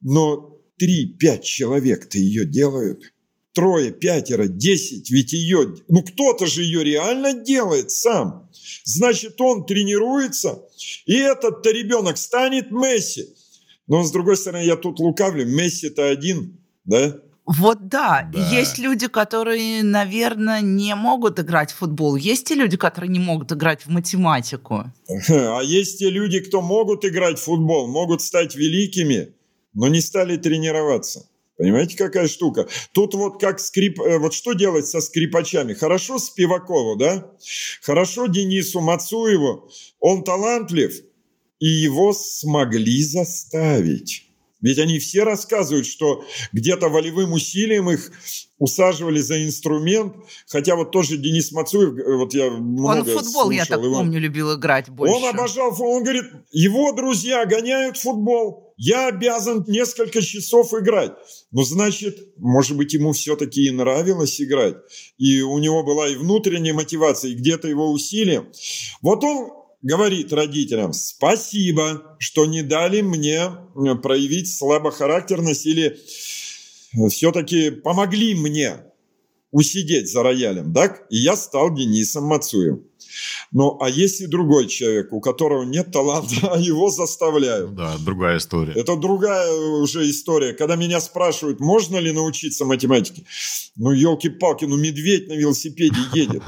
но 0.00 0.58
три-пять 0.78 1.44
человек-то 1.44 2.18
ее 2.18 2.44
делают. 2.44 3.04
Трое, 3.52 3.92
пятеро, 3.92 4.48
десять, 4.48 5.12
ведь 5.12 5.32
ее, 5.32 5.76
ну 5.86 6.02
кто-то 6.02 6.46
же 6.46 6.64
ее 6.64 6.82
реально 6.82 7.34
делает 7.34 7.92
сам. 7.92 8.50
Значит, 8.82 9.40
он 9.40 9.64
тренируется, 9.64 10.64
и 11.06 11.14
этот-то 11.14 11.70
ребенок 11.70 12.18
станет 12.18 12.72
Месси. 12.72 13.28
Но, 13.86 14.02
с 14.02 14.10
другой 14.10 14.36
стороны, 14.36 14.64
я 14.64 14.76
тут 14.76 14.98
лукавлю. 14.98 15.46
Месси-то 15.46 16.08
один, 16.08 16.58
да? 16.84 17.16
Вот 17.46 17.88
да. 17.88 18.28
да, 18.32 18.50
есть 18.50 18.78
люди, 18.78 19.06
которые, 19.06 19.84
наверное, 19.84 20.60
не 20.62 20.96
могут 20.96 21.38
играть 21.38 21.70
в 21.70 21.76
футбол. 21.76 22.16
Есть 22.16 22.48
те 22.48 22.54
люди, 22.54 22.76
которые 22.76 23.08
не 23.08 23.20
могут 23.20 23.52
играть 23.52 23.86
в 23.86 23.88
математику. 23.88 24.84
А 25.28 25.60
есть 25.62 26.00
те 26.00 26.10
люди, 26.10 26.40
кто 26.40 26.60
могут 26.60 27.04
играть 27.04 27.38
в 27.38 27.44
футбол, 27.44 27.86
могут 27.86 28.22
стать 28.22 28.56
великими, 28.56 29.34
но 29.74 29.86
не 29.86 30.00
стали 30.00 30.36
тренироваться. 30.36 31.28
Понимаете, 31.56 31.96
какая 31.96 32.28
штука? 32.28 32.68
Тут 32.92 33.14
вот 33.14 33.40
как 33.40 33.60
скрип... 33.60 34.00
Э, 34.00 34.18
вот 34.18 34.34
что 34.34 34.52
делать 34.52 34.86
со 34.86 35.00
скрипачами? 35.00 35.72
Хорошо 35.72 36.18
Спивакову, 36.18 36.96
да? 36.96 37.30
Хорошо 37.80 38.26
Денису 38.26 38.80
Мацуеву. 38.80 39.70
Он 40.00 40.22
талантлив, 40.22 41.00
и 41.58 41.66
его 41.66 42.12
смогли 42.12 43.02
заставить. 43.02 44.26
Ведь 44.62 44.78
они 44.78 44.98
все 44.98 45.22
рассказывают, 45.22 45.86
что 45.86 46.24
где-то 46.52 46.88
волевым 46.88 47.32
усилием 47.32 47.90
их 47.90 48.10
усаживали 48.58 49.20
за 49.20 49.44
инструмент. 49.44 50.14
Хотя 50.48 50.76
вот 50.76 50.92
тоже 50.92 51.18
Денис 51.18 51.52
Мацуев, 51.52 51.96
э, 51.98 52.16
вот 52.16 52.32
я 52.34 52.50
много 52.50 52.98
Он 52.98 53.02
в 53.02 53.06
футбол, 53.06 53.22
слушал, 53.22 53.50
я 53.50 53.66
так 53.66 53.82
его. 53.82 53.96
помню, 53.96 54.18
любил 54.18 54.56
играть 54.56 54.88
больше. 54.88 55.14
Он 55.14 55.24
обожал, 55.26 55.76
он 55.78 56.02
говорит, 56.02 56.24
его 56.52 56.92
друзья 56.92 57.44
гоняют 57.44 57.98
футбол, 57.98 58.74
я 58.78 59.08
обязан 59.08 59.64
несколько 59.68 60.22
часов 60.22 60.72
играть. 60.72 61.12
Ну, 61.50 61.62
значит, 61.62 62.18
может 62.38 62.76
быть, 62.76 62.94
ему 62.94 63.12
все-таки 63.12 63.66
и 63.66 63.70
нравилось 63.70 64.40
играть. 64.40 64.76
И 65.18 65.42
у 65.42 65.58
него 65.58 65.84
была 65.84 66.08
и 66.08 66.16
внутренняя 66.16 66.74
мотивация, 66.74 67.30
и 67.30 67.34
где-то 67.34 67.68
его 67.68 67.90
усилия. 67.92 68.46
Вот 69.02 69.22
он 69.22 69.50
говорит 69.82 70.32
родителям, 70.32 70.92
спасибо, 70.92 72.16
что 72.18 72.46
не 72.46 72.62
дали 72.62 73.00
мне 73.00 73.40
э, 73.40 73.94
проявить 73.96 74.54
слабохарактерность 74.54 75.66
или 75.66 75.98
э, 76.96 77.08
все-таки 77.08 77.70
помогли 77.70 78.34
мне 78.34 78.82
усидеть 79.50 80.10
за 80.10 80.22
роялем, 80.22 80.72
так? 80.74 81.06
И 81.10 81.16
я 81.16 81.36
стал 81.36 81.74
Денисом 81.74 82.24
Мацуем. 82.24 82.84
Ну, 83.52 83.78
а 83.80 83.88
есть 83.88 84.20
и 84.20 84.26
другой 84.26 84.66
человек, 84.66 85.12
у 85.12 85.20
которого 85.20 85.62
нет 85.62 85.92
таланта, 85.92 86.34
а 86.52 86.58
его 86.58 86.90
заставляют. 86.90 87.74
Да, 87.74 87.96
другая 88.04 88.38
история. 88.38 88.72
Это 88.74 88.96
другая 88.96 89.50
уже 89.80 90.08
история. 90.10 90.52
Когда 90.52 90.76
меня 90.76 91.00
спрашивают, 91.00 91.60
можно 91.60 91.96
ли 91.96 92.12
научиться 92.12 92.64
математике, 92.64 93.24
ну, 93.76 93.92
елки-палки, 93.92 94.64
ну, 94.64 94.76
медведь 94.76 95.28
на 95.28 95.34
велосипеде 95.34 95.96
едет. 96.12 96.42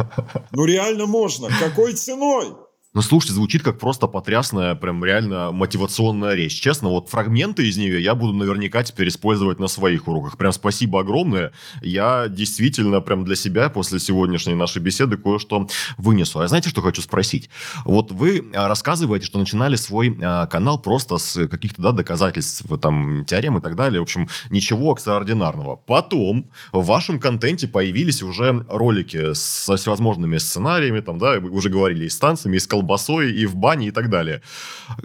Ну, 0.53 0.65
реально 0.65 1.07
можно. 1.07 1.49
Какой 1.61 1.93
ценой? 1.95 2.49
Ну, 2.95 3.03
слушайте, 3.03 3.35
звучит 3.35 3.63
как 3.63 3.79
просто 3.79 4.07
потрясная, 4.07 4.75
прям 4.75 5.05
реально 5.05 5.53
мотивационная 5.53 6.33
речь. 6.33 6.59
Честно, 6.59 6.89
вот 6.89 7.11
фрагменты 7.11 7.69
из 7.69 7.77
нее 7.77 8.03
я 8.03 8.15
буду 8.15 8.33
наверняка 8.33 8.83
теперь 8.83 9.09
использовать 9.09 9.59
на 9.59 9.69
своих 9.69 10.09
уроках. 10.09 10.39
Прям 10.39 10.53
спасибо 10.53 11.01
огромное. 11.01 11.53
Я 11.83 12.29
действительно 12.29 13.03
прям 13.03 13.27
для 13.27 13.37
себя 13.37 13.69
после 13.69 13.99
сегодняшней 13.99 14.55
нашей 14.55 14.81
беседы 14.81 15.19
кое-что 15.19 15.69
вынесу. 15.99 16.41
А 16.41 16.49
знаете, 16.49 16.71
что 16.71 16.81
хочу 16.81 17.03
спросить? 17.03 17.51
Вот 17.85 18.11
вы 18.11 18.51
а, 18.55 18.69
рассказываете, 18.69 19.27
что 19.27 19.39
начинали 19.39 19.77
свой 19.77 20.19
а, 20.23 20.47
канал 20.47 20.79
просто 20.81 21.19
с 21.19 21.47
каких-то 21.47 21.83
да, 21.83 21.93
доказательств, 21.93 22.65
там, 22.81 23.27
теорем 23.27 23.59
и 23.59 23.61
так 23.61 23.77
далее. 23.77 24.01
В 24.01 24.05
общем, 24.05 24.31
ничего 24.49 24.95
экстраординарного. 24.95 25.77
Потом 25.77 26.51
в 26.73 26.87
вашем 26.87 27.21
контенте 27.21 27.69
появились 27.69 28.23
уже 28.23 28.65
ролики 28.67 29.35
со 29.35 29.77
всевозможными 29.77 30.39
сценариями, 30.39 31.01
там, 31.01 31.19
да, 31.19 31.39
вы 31.39 31.51
уже 31.51 31.69
говорили, 31.69 32.07
и 32.07 32.09
с 32.09 32.17
танцами, 32.17 32.57
и 32.57 32.59
с 32.59 32.67
колбасой 32.89 33.33
и 33.33 33.47
в 33.47 33.57
бане 33.57 33.89
и 33.89 33.91
так 33.91 34.09
далее. 34.09 34.41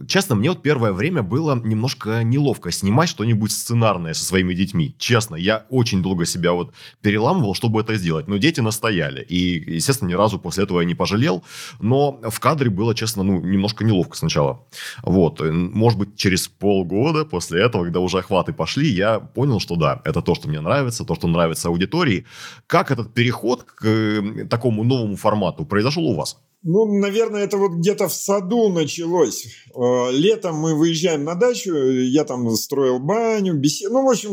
Честно, 0.08 0.36
мне 0.36 0.50
вот 0.50 0.62
первое 0.62 0.94
время 0.94 1.22
было 1.22 1.56
немножко 1.56 2.24
неловко 2.24 2.72
снимать 2.72 3.10
что-нибудь 3.10 3.52
сценарное 3.52 4.14
со 4.14 4.24
своими 4.24 4.54
детьми. 4.54 4.96
Честно, 4.98 5.36
я 5.36 5.66
очень 5.70 6.02
долго 6.02 6.26
себя 6.26 6.54
вот 6.54 6.74
переламывал, 7.02 7.54
чтобы 7.54 7.82
это 7.82 7.96
сделать. 7.96 8.28
Но 8.28 8.38
дети 8.38 8.62
настояли. 8.62 9.22
И, 9.22 9.76
естественно, 9.76 10.10
ни 10.10 10.14
разу 10.14 10.40
после 10.40 10.64
этого 10.64 10.82
я 10.82 10.88
не 10.88 10.96
пожалел. 10.96 11.44
Но 11.82 12.20
в 12.24 12.40
кадре 12.40 12.70
было, 12.70 12.96
честно, 12.96 13.24
ну, 13.24 13.42
немножко 13.42 13.84
неловко 13.84 14.18
сначала. 14.18 14.66
Вот. 15.04 15.42
Может 15.42 16.00
быть, 16.00 16.16
через 16.16 16.48
полгода 16.48 17.26
после 17.26 17.62
этого, 17.62 17.84
когда 17.84 18.00
уже 18.00 18.20
охваты 18.20 18.54
пошли, 18.54 18.88
я 18.88 19.20
понял, 19.20 19.60
что 19.60 19.76
да, 19.76 20.02
это 20.06 20.22
то, 20.22 20.36
что 20.36 20.48
мне 20.48 20.62
нравится, 20.62 21.04
то, 21.04 21.16
что 21.16 21.28
нравится 21.28 21.68
аудитории. 21.68 22.26
Как 22.68 22.92
этот 22.92 23.14
переход 23.14 23.64
к 23.64 23.86
э, 23.86 24.46
такому 24.50 24.84
новому 24.84 25.16
формату 25.16 25.66
произошел 25.66 26.06
у 26.06 26.16
вас? 26.16 26.38
Ну, 26.64 26.86
наверное, 26.98 27.44
это 27.44 27.58
вот 27.58 27.74
где-то 27.74 28.08
в 28.08 28.14
саду 28.14 28.70
началось. 28.70 29.48
Э, 29.76 30.12
летом 30.12 30.56
мы 30.56 30.76
выезжаем 30.76 31.26
на 31.26 31.36
дачу, 31.36 31.76
я 31.76 32.24
там 32.24 32.50
строил 32.56 33.00
баню, 33.00 33.54
бесед... 33.54 33.92
ну, 33.92 34.06
в 34.06 34.10
общем, 34.10 34.32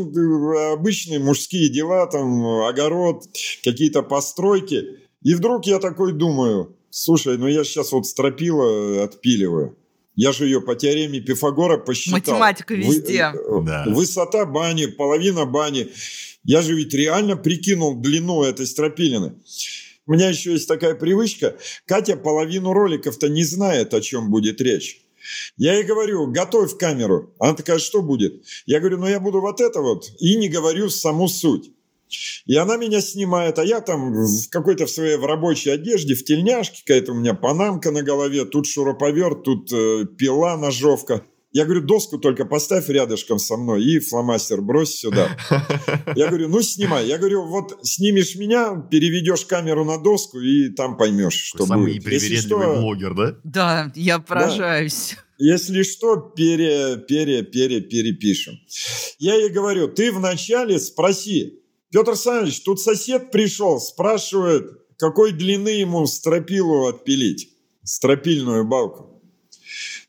обычные 0.73 1.19
мужские 1.19 1.69
дела, 1.69 2.07
там, 2.07 2.63
огород, 2.63 3.25
какие-то 3.63 4.01
постройки. 4.01 4.81
И 5.21 5.35
вдруг 5.35 5.65
я 5.65 5.79
такой 5.79 6.13
думаю, 6.13 6.77
слушай, 6.89 7.37
ну 7.37 7.47
я 7.47 7.65
сейчас 7.65 7.91
вот 7.91 8.07
стропила 8.07 9.03
отпиливаю. 9.03 9.77
Я 10.15 10.31
же 10.31 10.45
ее 10.45 10.61
по 10.61 10.75
теореме 10.75 11.19
Пифагора 11.19 11.77
посчитал. 11.77 12.19
Математика 12.19 12.73
везде. 12.73 13.31
Вы, 13.33 13.65
да. 13.65 13.85
Высота 13.87 14.45
бани, 14.45 14.85
половина 14.85 15.45
бани. 15.45 15.89
Я 16.43 16.61
же 16.61 16.75
ведь 16.75 16.93
реально 16.93 17.37
прикинул 17.37 17.95
длину 17.95 18.43
этой 18.43 18.67
стропилины. 18.67 19.35
У 20.07 20.13
меня 20.13 20.29
еще 20.29 20.53
есть 20.53 20.67
такая 20.67 20.95
привычка. 20.95 21.57
Катя 21.85 22.15
половину 22.15 22.73
роликов-то 22.73 23.29
не 23.29 23.43
знает, 23.43 23.93
о 23.93 24.01
чем 24.01 24.31
будет 24.31 24.59
речь. 24.61 25.01
Я 25.57 25.75
ей 25.75 25.83
говорю, 25.83 26.27
готовь 26.27 26.77
камеру. 26.77 27.33
Она 27.39 27.53
такая, 27.53 27.77
что 27.77 28.01
будет? 28.01 28.43
Я 28.65 28.79
говорю, 28.79 28.97
ну 28.97 29.07
я 29.07 29.19
буду 29.19 29.41
вот 29.41 29.61
это 29.61 29.81
вот. 29.81 30.09
И 30.19 30.35
не 30.35 30.49
говорю 30.49 30.89
саму 30.89 31.27
суть. 31.27 31.71
И 32.45 32.55
она 32.55 32.77
меня 32.77 32.99
снимает, 32.99 33.57
а 33.59 33.63
я 33.63 33.79
там 33.79 34.11
в 34.13 34.49
какой-то 34.49 34.85
в 34.85 34.89
своей 34.89 35.17
в 35.17 35.25
рабочей 35.25 35.69
одежде, 35.69 36.13
в 36.13 36.25
тельняшке, 36.25 36.81
какая-то 36.85 37.13
у 37.13 37.15
меня 37.15 37.33
панамка 37.33 37.91
на 37.91 38.01
голове, 38.03 38.43
тут 38.45 38.67
шуруповерт, 38.67 39.43
тут 39.43 39.71
э, 39.71 40.05
пила, 40.17 40.57
ножовка. 40.57 41.25
Я 41.53 41.65
говорю, 41.65 41.81
доску 41.81 42.17
только 42.17 42.45
поставь 42.45 42.87
рядышком 42.87 43.37
со 43.37 43.57
мной 43.57 43.83
и 43.83 43.99
фломастер 43.99 44.61
брось 44.61 44.95
сюда. 44.95 45.37
Я 46.15 46.27
говорю, 46.27 46.47
ну 46.47 46.61
снимай. 46.61 47.07
Я 47.07 47.17
говорю, 47.17 47.45
вот 47.45 47.77
снимешь 47.83 48.35
меня, 48.35 48.87
переведешь 48.89 49.45
камеру 49.45 49.83
на 49.83 49.97
доску 49.97 50.39
и 50.39 50.69
там 50.69 50.95
поймешь, 50.95 51.33
что 51.33 51.65
Самый 51.65 51.99
будет. 51.99 52.21
Самый 52.21 52.37
что... 52.37 52.75
блогер, 52.79 53.13
да? 53.15 53.35
Да, 53.43 53.91
я 53.95 54.19
поражаюсь. 54.19 55.15
Да. 55.15 55.23
Если 55.43 55.83
что, 55.83 56.17
пере, 56.17 56.97
пере, 57.07 57.43
пере, 57.43 57.81
перепишем. 57.81 58.59
Я 59.19 59.35
ей 59.35 59.49
говорю, 59.49 59.87
ты 59.89 60.11
вначале 60.11 60.79
спроси, 60.79 61.59
Петр 61.91 62.11
Александрович, 62.11 62.61
тут 62.61 62.79
сосед 62.79 63.31
пришел, 63.31 63.81
спрашивает, 63.81 64.71
какой 64.97 65.33
длины 65.33 65.69
ему 65.69 66.05
стропилу 66.05 66.85
отпилить, 66.85 67.49
стропильную 67.83 68.65
балку. 68.65 69.10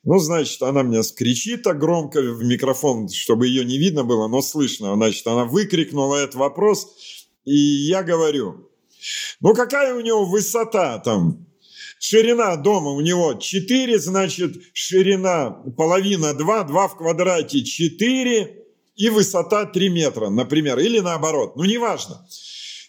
Ну, 0.04 0.18
значит, 0.18 0.60
она 0.62 0.82
мне 0.82 1.00
кричит 1.16 1.62
так 1.62 1.78
громко 1.78 2.20
в 2.20 2.42
микрофон, 2.42 3.08
чтобы 3.08 3.46
ее 3.46 3.64
не 3.64 3.78
видно 3.78 4.02
было, 4.02 4.26
но 4.26 4.42
слышно. 4.42 4.94
Значит, 4.94 5.26
она 5.26 5.44
выкрикнула 5.44 6.16
этот 6.16 6.34
вопрос, 6.34 6.88
и 7.44 7.54
я 7.54 8.02
говорю, 8.02 8.68
ну, 9.40 9.54
какая 9.54 9.94
у 9.94 10.00
него 10.00 10.24
высота 10.24 10.98
там? 10.98 11.46
Ширина 12.00 12.56
дома 12.56 12.90
у 12.90 13.00
него 13.00 13.34
4, 13.34 13.98
значит, 14.00 14.56
ширина 14.72 15.50
половина 15.76 16.34
2, 16.34 16.64
2 16.64 16.88
в 16.88 16.96
квадрате 16.96 17.62
4, 17.62 18.62
и 18.96 19.08
высота 19.08 19.66
3 19.66 19.88
метра, 19.88 20.28
например, 20.28 20.80
или 20.80 20.98
наоборот, 20.98 21.56
ну, 21.56 21.64
неважно. 21.64 22.26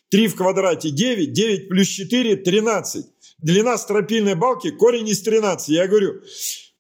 3 0.10 0.28
в 0.28 0.36
квадрате 0.36 0.90
9, 0.90 1.32
9 1.32 1.70
плюс 1.70 1.88
4– 1.88 2.36
13. 2.38 3.06
Длина 3.40 3.78
стропильной 3.78 4.36
балки– 4.36 4.72
корень 4.72 5.08
из 5.08 5.22
13. 5.22 5.70
Я 5.70 5.88
говорю, 5.88 6.22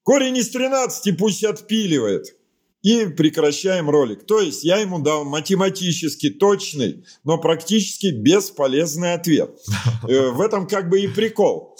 Корень 0.04 0.38
из 0.38 0.50
13 0.50 1.18
пусть 1.18 1.44
отпиливает. 1.44 2.36
И 2.82 3.06
прекращаем 3.06 3.90
ролик. 3.90 4.26
То 4.26 4.42
есть 4.42 4.66
я 4.66 4.78
ему 4.78 5.00
дал 5.00 5.24
математически 5.24 6.30
точный, 6.30 7.06
но 7.24 7.38
практически 7.38 8.08
бесполезный 8.08 9.14
ответ. 9.14 9.52
Э, 10.06 10.32
в 10.32 10.42
этом 10.42 10.68
как 10.68 10.90
бы 10.90 11.00
и 11.00 11.08
прикол. 11.08 11.78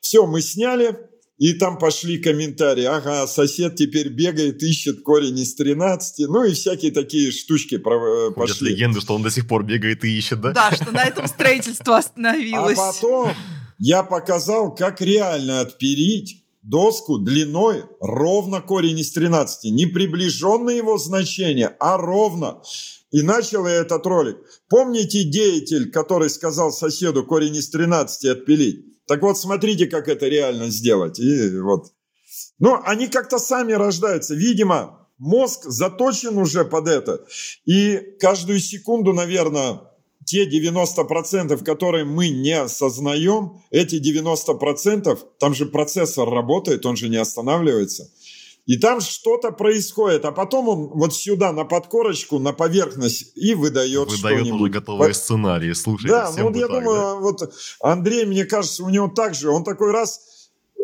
Все, 0.00 0.26
мы 0.26 0.42
сняли, 0.42 0.98
и 1.38 1.54
там 1.54 1.78
пошли 1.78 2.18
комментарии. 2.18 2.82
Ага, 2.82 3.28
сосед 3.28 3.76
теперь 3.76 4.08
бегает, 4.08 4.60
ищет 4.60 5.02
корень 5.02 5.38
из 5.38 5.54
13. 5.54 6.28
Ну 6.28 6.42
и 6.42 6.52
всякие 6.52 6.90
такие 6.90 7.30
штучки 7.30 7.76
э, 7.76 7.78
пошли. 7.78 8.32
Ходят 8.34 8.60
легенды, 8.60 9.00
что 9.00 9.14
он 9.14 9.22
до 9.22 9.30
сих 9.30 9.46
пор 9.46 9.64
бегает 9.64 10.04
и 10.04 10.18
ищет, 10.18 10.40
да? 10.40 10.52
Да, 10.52 10.72
что 10.72 10.90
на 10.90 11.04
этом 11.04 11.28
строительство 11.28 11.96
остановилось. 11.96 12.76
А 12.76 12.92
потом 12.92 13.32
я 13.78 14.02
показал, 14.02 14.74
как 14.74 15.00
реально 15.00 15.60
отперить 15.60 16.44
доску 16.62 17.18
длиной 17.18 17.84
ровно 18.00 18.60
корень 18.60 18.98
из 18.98 19.12
13. 19.12 19.72
Не 19.72 19.86
приближенное 19.86 20.74
его 20.74 20.98
значение, 20.98 21.76
а 21.80 21.96
ровно. 21.96 22.62
И 23.10 23.22
начал 23.22 23.66
я 23.66 23.74
этот 23.74 24.06
ролик. 24.06 24.38
Помните 24.68 25.24
деятель, 25.24 25.90
который 25.90 26.30
сказал 26.30 26.72
соседу 26.72 27.24
корень 27.24 27.56
из 27.56 27.70
13 27.70 28.24
отпилить? 28.26 29.06
Так 29.06 29.22
вот, 29.22 29.36
смотрите, 29.36 29.86
как 29.86 30.08
это 30.08 30.28
реально 30.28 30.68
сделать. 30.68 31.18
И 31.18 31.58
вот. 31.58 31.86
Но 32.58 32.80
они 32.84 33.08
как-то 33.08 33.38
сами 33.38 33.72
рождаются. 33.72 34.34
Видимо, 34.34 35.08
мозг 35.18 35.64
заточен 35.64 36.38
уже 36.38 36.64
под 36.64 36.86
это. 36.86 37.24
И 37.64 37.98
каждую 38.20 38.60
секунду, 38.60 39.12
наверное, 39.12 39.80
те 40.30 40.46
90%, 40.46 41.64
которые 41.64 42.04
мы 42.04 42.28
не 42.28 42.52
осознаем, 42.52 43.60
эти 43.72 43.96
90%, 43.96 45.18
там 45.40 45.54
же 45.54 45.66
процессор 45.66 46.30
работает, 46.30 46.86
он 46.86 46.94
же 46.94 47.08
не 47.08 47.16
останавливается. 47.16 48.08
И 48.64 48.78
там 48.78 49.00
что-то 49.00 49.50
происходит, 49.50 50.24
а 50.24 50.30
потом 50.30 50.68
он 50.68 50.90
вот 50.94 51.16
сюда 51.16 51.52
на 51.52 51.64
подкорочку, 51.64 52.38
на 52.38 52.52
поверхность 52.52 53.32
и 53.34 53.54
выдает, 53.54 54.08
выдает 54.08 54.38
что-нибудь. 54.38 54.60
уже 54.60 54.70
готовые 54.70 55.14
сценарии, 55.14 55.72
слушайте. 55.72 56.14
Да, 56.14 56.30
ну 56.36 56.44
вот 56.44 56.54
я 56.54 56.68
так, 56.68 56.78
думаю, 56.78 57.00
да? 57.00 57.14
вот 57.16 57.52
Андрей, 57.80 58.24
мне 58.24 58.44
кажется, 58.44 58.84
у 58.84 58.88
него 58.88 59.08
так 59.08 59.34
же, 59.34 59.50
он 59.50 59.64
такой 59.64 59.90
раз 59.90 60.20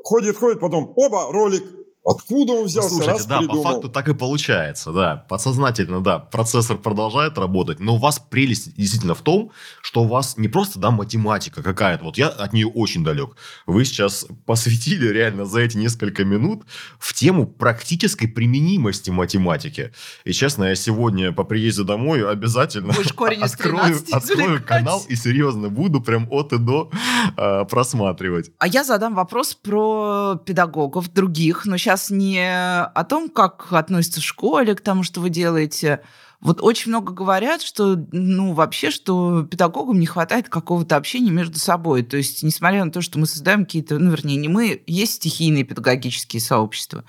ходит, 0.02 0.36
ходит, 0.36 0.58
потом, 0.58 0.92
оба, 0.96 1.30
ролик, 1.30 1.62
Откуда 2.06 2.52
он 2.52 2.66
взялся? 2.66 2.94
Ну, 2.94 3.02
слушайте, 3.02 3.28
да, 3.28 3.38
придумал. 3.38 3.62
по 3.64 3.68
факту 3.68 3.88
так 3.88 4.08
и 4.08 4.14
получается, 4.14 4.92
да. 4.92 5.24
Подсознательно, 5.28 6.00
да, 6.00 6.20
процессор 6.20 6.78
продолжает 6.78 7.36
работать, 7.36 7.80
но 7.80 7.96
у 7.96 7.98
вас 7.98 8.20
прелесть 8.20 8.76
действительно 8.76 9.16
в 9.16 9.22
том, 9.22 9.50
что 9.82 10.04
у 10.04 10.06
вас 10.06 10.36
не 10.36 10.46
просто, 10.46 10.78
да, 10.78 10.92
математика 10.92 11.64
какая-то, 11.64 12.04
вот 12.04 12.16
я 12.16 12.28
от 12.28 12.52
нее 12.52 12.68
очень 12.68 13.02
далек. 13.02 13.30
Вы 13.66 13.84
сейчас 13.84 14.24
посвятили 14.44 15.08
реально 15.08 15.46
за 15.46 15.62
эти 15.62 15.78
несколько 15.78 16.24
минут 16.24 16.62
в 17.00 17.12
тему 17.12 17.44
практической 17.44 18.28
применимости 18.28 19.10
математики. 19.10 19.92
И 20.24 20.32
честно, 20.32 20.62
я 20.64 20.76
сегодня 20.76 21.32
по 21.32 21.42
приезде 21.42 21.82
домой 21.82 22.24
обязательно 22.24 22.94
открою, 23.42 23.96
открою 24.12 24.62
канал 24.64 25.04
и 25.08 25.16
серьезно 25.16 25.70
буду 25.70 26.00
прям 26.00 26.28
от 26.30 26.52
и 26.52 26.58
до 26.58 26.88
э, 27.36 27.64
просматривать. 27.64 28.52
А 28.58 28.68
я 28.68 28.84
задам 28.84 29.16
вопрос 29.16 29.54
про 29.54 30.36
педагогов 30.46 31.12
других, 31.12 31.66
но 31.66 31.76
сейчас 31.76 31.95
сейчас 31.96 32.10
не 32.10 32.84
о 32.84 33.04
том, 33.04 33.28
как 33.28 33.72
относятся 33.72 34.20
в 34.20 34.24
школе 34.24 34.74
к 34.74 34.80
тому, 34.80 35.02
что 35.02 35.20
вы 35.20 35.30
делаете. 35.30 36.02
Вот 36.40 36.60
очень 36.60 36.90
много 36.90 37.12
говорят, 37.12 37.62
что, 37.62 37.96
ну, 38.12 38.52
вообще, 38.52 38.90
что 38.90 39.44
педагогам 39.44 39.98
не 39.98 40.06
хватает 40.06 40.50
какого-то 40.50 40.96
общения 40.96 41.30
между 41.30 41.58
собой. 41.58 42.02
То 42.02 42.18
есть, 42.18 42.42
несмотря 42.42 42.84
на 42.84 42.92
то, 42.92 43.00
что 43.00 43.18
мы 43.18 43.26
создаем 43.26 43.64
какие-то, 43.64 43.98
ну, 43.98 44.10
вернее, 44.10 44.36
не 44.36 44.48
мы, 44.48 44.82
есть 44.86 45.14
стихийные 45.14 45.64
педагогические 45.64 46.40
сообщества, 46.40 47.04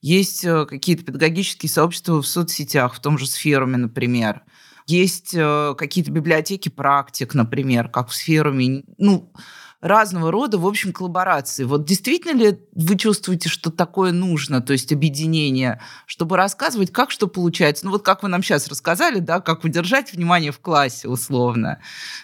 есть 0.00 0.44
э, 0.44 0.64
какие-то 0.64 1.02
педагогические 1.02 1.68
сообщества 1.68 2.22
в 2.22 2.26
соцсетях, 2.26 2.94
в 2.94 3.00
том 3.00 3.18
же 3.18 3.26
сферуме, 3.26 3.78
например. 3.78 4.42
Есть 4.86 5.34
э, 5.34 5.74
какие-то 5.76 6.12
библиотеки 6.12 6.68
практик, 6.68 7.34
например, 7.34 7.88
как 7.88 8.08
в 8.08 8.14
сферуме. 8.14 8.84
Ну, 8.96 9.32
разного 9.80 10.32
рода, 10.32 10.58
в 10.58 10.66
общем, 10.66 10.92
коллаборации. 10.92 11.64
Вот 11.64 11.84
действительно 11.84 12.36
ли 12.36 12.58
вы 12.72 12.96
чувствуете, 12.96 13.48
что 13.48 13.70
такое 13.70 14.12
нужно, 14.12 14.60
то 14.60 14.72
есть 14.72 14.92
объединение, 14.92 15.80
чтобы 16.06 16.36
рассказывать, 16.36 16.92
как 16.92 17.10
что 17.10 17.28
получается? 17.28 17.84
Ну 17.84 17.92
вот 17.92 18.02
как 18.02 18.22
вы 18.22 18.28
нам 18.28 18.42
сейчас 18.42 18.66
рассказали, 18.68 19.20
да, 19.20 19.40
как 19.40 19.64
удержать 19.64 20.12
внимание 20.12 20.50
в 20.50 20.58
классе 20.58 21.08
условно. 21.08 21.80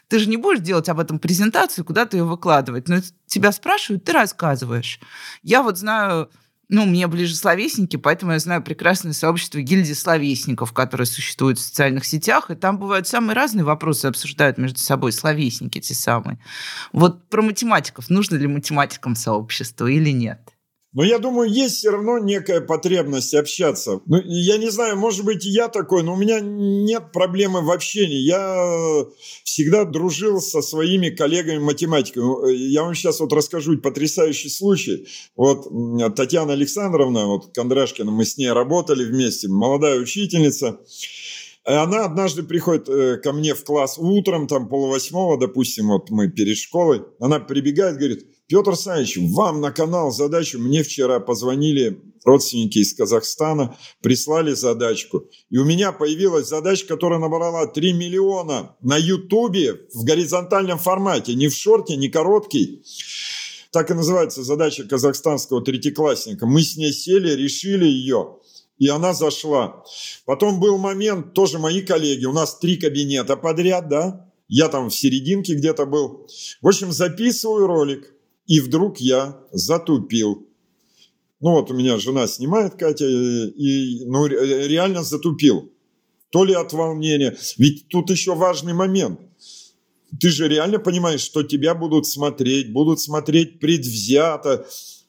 Ты 0.09 0.19
же 0.19 0.29
не 0.29 0.37
будешь 0.37 0.61
делать 0.61 0.89
об 0.89 0.99
этом 0.99 1.19
презентацию, 1.19 1.85
куда-то 1.85 2.17
ее 2.17 2.25
выкладывать, 2.25 2.89
но 2.89 2.97
тебя 3.27 3.53
спрашивают, 3.53 4.05
ты 4.05 4.13
рассказываешь. 4.13 4.99
Я 5.43 5.63
вот 5.63 5.79
знаю 5.79 6.31
ну, 6.75 6.87
мне 6.87 7.07
ближе 7.07 7.37
словесники, 7.37 7.97
поэтому 7.97 8.33
я 8.33 8.39
знаю 8.39 8.63
прекрасное 8.63 9.13
сообщество 9.13 9.61
гильдии 9.61 9.93
словесников, 9.93 10.73
которое 10.73 11.05
существует 11.05 11.59
в 11.59 11.63
социальных 11.63 12.05
сетях, 12.05 12.51
и 12.51 12.55
там 12.55 12.79
бывают 12.79 13.07
самые 13.07 13.37
разные 13.37 13.65
вопросы, 13.65 14.07
обсуждают 14.07 14.59
между 14.59 14.81
собой 14.81 15.13
словесники 15.13 15.81
те 15.81 15.95
самые. 15.95 16.39
Вот 16.93 17.29
про 17.29 17.43
математиков. 17.43 18.11
Нужно 18.11 18.37
ли 18.37 18.47
математикам 18.47 19.15
сообщество 19.15 19.87
или 19.87 20.11
нет? 20.11 20.54
Но 20.95 21.03
я 21.03 21.19
думаю, 21.19 21.51
есть 21.51 21.77
все 21.77 21.91
равно 21.91 22.19
некая 22.19 22.61
потребность 22.61 23.35
общаться. 23.35 24.01
Ну, 24.07 24.21
я 24.25 24.59
не 24.59 24.71
знаю, 24.71 24.97
может 24.97 25.25
быть, 25.25 25.45
я 25.45 25.69
такой, 25.69 26.05
но 26.05 26.15
у 26.15 26.17
меня 26.17 26.39
нет 26.41 27.11
проблемы 27.13 27.63
в 27.63 27.71
общении. 27.73 28.19
Я 28.19 29.05
всегда 29.43 29.85
дружил 29.85 30.41
со 30.41 30.63
своими 30.63 31.11
коллегами-математиками. 31.11 32.55
Я 32.55 32.85
вам 32.85 32.95
сейчас 32.95 33.19
вот 33.19 33.33
расскажу 33.33 33.77
потрясающий 33.79 34.49
случай. 34.49 35.09
Вот 35.37 35.67
Татьяна 36.15 36.53
Александровна, 36.53 37.27
вот 37.27 37.53
Кондрашкина, 37.53 38.13
мы 38.13 38.25
с 38.25 38.37
ней 38.37 38.53
работали 38.53 39.05
вместе, 39.05 39.49
молодая 39.49 39.99
учительница. 39.99 40.79
Она 41.65 42.05
однажды 42.05 42.43
приходит 42.43 42.89
э, 42.91 43.17
ко 43.17 43.33
мне 43.33 43.55
в 43.55 43.65
класс 43.65 43.97
утром, 43.99 44.47
там 44.47 44.69
полвосьмого, 44.69 45.39
допустим, 45.39 45.89
вот 45.89 46.11
мы 46.11 46.29
перед 46.29 46.59
школой. 46.59 47.03
Она 47.19 47.41
прибегает, 47.41 47.97
говорит, 47.97 48.27
Петр 48.47 48.71
Александрович, 48.71 49.17
вам 49.17 49.63
на 49.63 49.73
канал 49.73 50.11
задачу. 50.11 50.59
Мне 50.59 50.83
вчера 50.83 51.19
позвонили 51.19 52.03
родственники 52.25 52.79
из 52.79 52.95
Казахстана, 52.95 53.77
прислали 54.03 54.53
задачку. 54.53 55.31
И 55.49 55.57
у 55.57 55.65
меня 55.65 55.93
появилась 55.93 56.49
задача, 56.49 56.87
которая 56.87 57.19
набрала 57.19 57.67
3 57.67 57.95
миллиона 57.95 58.77
на 58.83 58.99
Ютубе 58.99 59.81
в 59.95 60.05
горизонтальном 60.05 60.79
формате. 60.79 61.35
Не 61.35 61.49
в 61.49 61.55
шорте, 61.55 61.97
не 61.97 62.09
короткий. 62.11 62.85
Так 63.71 63.91
и 63.91 63.95
называется 63.95 64.43
задача 64.43 64.85
казахстанского 64.85 65.63
третьеклассника. 65.63 66.47
Мы 66.47 66.63
с 66.63 66.77
ней 66.77 66.93
сели, 66.93 67.31
решили 67.31 67.87
ее 67.87 68.39
и 68.79 68.89
она 68.89 69.15
зашла. 69.15 69.85
Потом 70.25 70.61
был 70.61 70.79
момент, 70.79 71.33
тоже 71.33 71.59
мои 71.59 71.81
коллеги, 71.81 72.25
у 72.25 72.33
нас 72.33 72.59
три 72.59 72.77
кабинета 72.77 73.37
подряд, 73.37 73.89
да, 73.89 74.29
я 74.49 74.69
там 74.69 74.91
в 74.91 74.95
серединке 74.95 75.55
где-то 75.55 75.87
был. 75.87 76.29
В 76.61 76.69
общем, 76.69 76.93
записываю 76.93 77.67
ролик, 77.67 78.14
и 78.47 78.61
вдруг 78.61 78.99
я 78.99 79.39
затупил. 79.53 80.47
Ну 81.41 81.53
вот 81.53 81.71
у 81.71 81.75
меня 81.75 81.99
жена 81.99 82.27
снимает, 82.27 82.75
Катя, 82.75 83.07
и 83.07 84.05
ну, 84.07 84.27
реально 84.27 85.03
затупил. 85.03 85.71
То 86.31 86.45
ли 86.45 86.55
от 86.55 86.73
волнения. 86.73 87.37
Ведь 87.59 87.89
тут 87.89 88.11
еще 88.11 88.35
важный 88.35 88.73
момент. 88.73 89.21
Ты 90.21 90.31
же 90.31 90.49
реально 90.49 90.79
понимаешь, 90.79 91.21
что 91.21 91.43
тебя 91.43 91.75
будут 91.75 92.07
смотреть, 92.07 92.73
будут 92.73 93.01
смотреть 93.01 93.61
предвзято, 93.61 94.67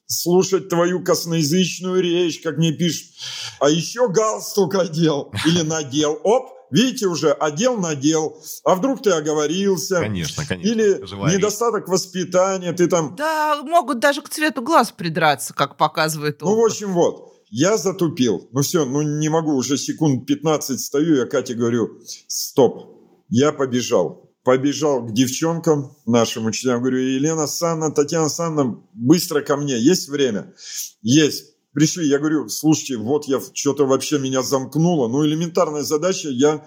слушать 0.07 0.69
твою 0.69 1.03
косноязычную 1.03 2.01
речь, 2.01 2.41
как 2.41 2.57
мне 2.57 2.71
пишут. 2.71 3.11
А 3.59 3.69
еще 3.69 4.09
галстук 4.09 4.75
одел 4.75 5.31
или 5.45 5.61
надел. 5.61 6.19
Оп, 6.23 6.49
Видите, 6.75 7.07
уже 7.07 7.31
одел, 7.31 7.77
надел. 7.77 8.43
А 8.65 8.75
вдруг 8.75 9.01
ты 9.01 9.11
оговорился? 9.11 10.01
Конечно, 10.01 10.45
конечно. 10.45 10.69
Или 10.69 11.05
Живая 11.05 11.33
недостаток 11.33 11.81
речь. 11.81 11.87
воспитания, 11.87 12.73
ты 12.73 12.87
там... 12.87 13.15
Да, 13.15 13.61
могут 13.63 13.99
даже 13.99 14.21
к 14.21 14.27
цвету 14.27 14.61
глаз 14.61 14.91
придраться, 14.91 15.53
как 15.53 15.77
показывает 15.77 16.43
опыт. 16.43 16.53
Ну, 16.53 16.61
в 16.61 16.65
общем, 16.65 16.93
вот. 16.93 17.33
Я 17.49 17.77
затупил. 17.77 18.49
Ну 18.51 18.61
все, 18.61 18.83
ну 18.83 19.01
не 19.01 19.29
могу, 19.29 19.55
уже 19.55 19.77
секунд 19.77 20.25
15 20.25 20.77
стою, 20.77 21.15
я 21.15 21.25
Кате 21.25 21.53
говорю, 21.53 22.01
стоп, 22.27 23.23
я 23.29 23.53
побежал. 23.53 24.31
Побежал 24.43 25.05
к 25.05 25.13
девчонкам, 25.13 25.95
нашим 26.05 26.45
учителям, 26.45 26.81
говорю, 26.81 26.97
Елена 26.97 27.47
Санна, 27.47 27.91
Татьяна 27.91 28.27
Санна, 28.27 28.79
быстро 28.93 29.41
ко 29.41 29.55
мне, 29.55 29.79
есть 29.79 30.09
время? 30.09 30.53
Есть 31.01 31.54
пришли, 31.75 32.07
я 32.07 32.17
говорю, 32.17 32.47
слушайте, 32.47 32.97
вот 32.97 33.25
я 33.25 33.39
что-то 33.53 33.85
вообще 33.85 34.17
меня 34.17 34.41
замкнуло. 34.41 35.07
Ну, 35.09 35.25
элементарная 35.25 35.83
задача, 35.83 36.29
я, 36.29 36.65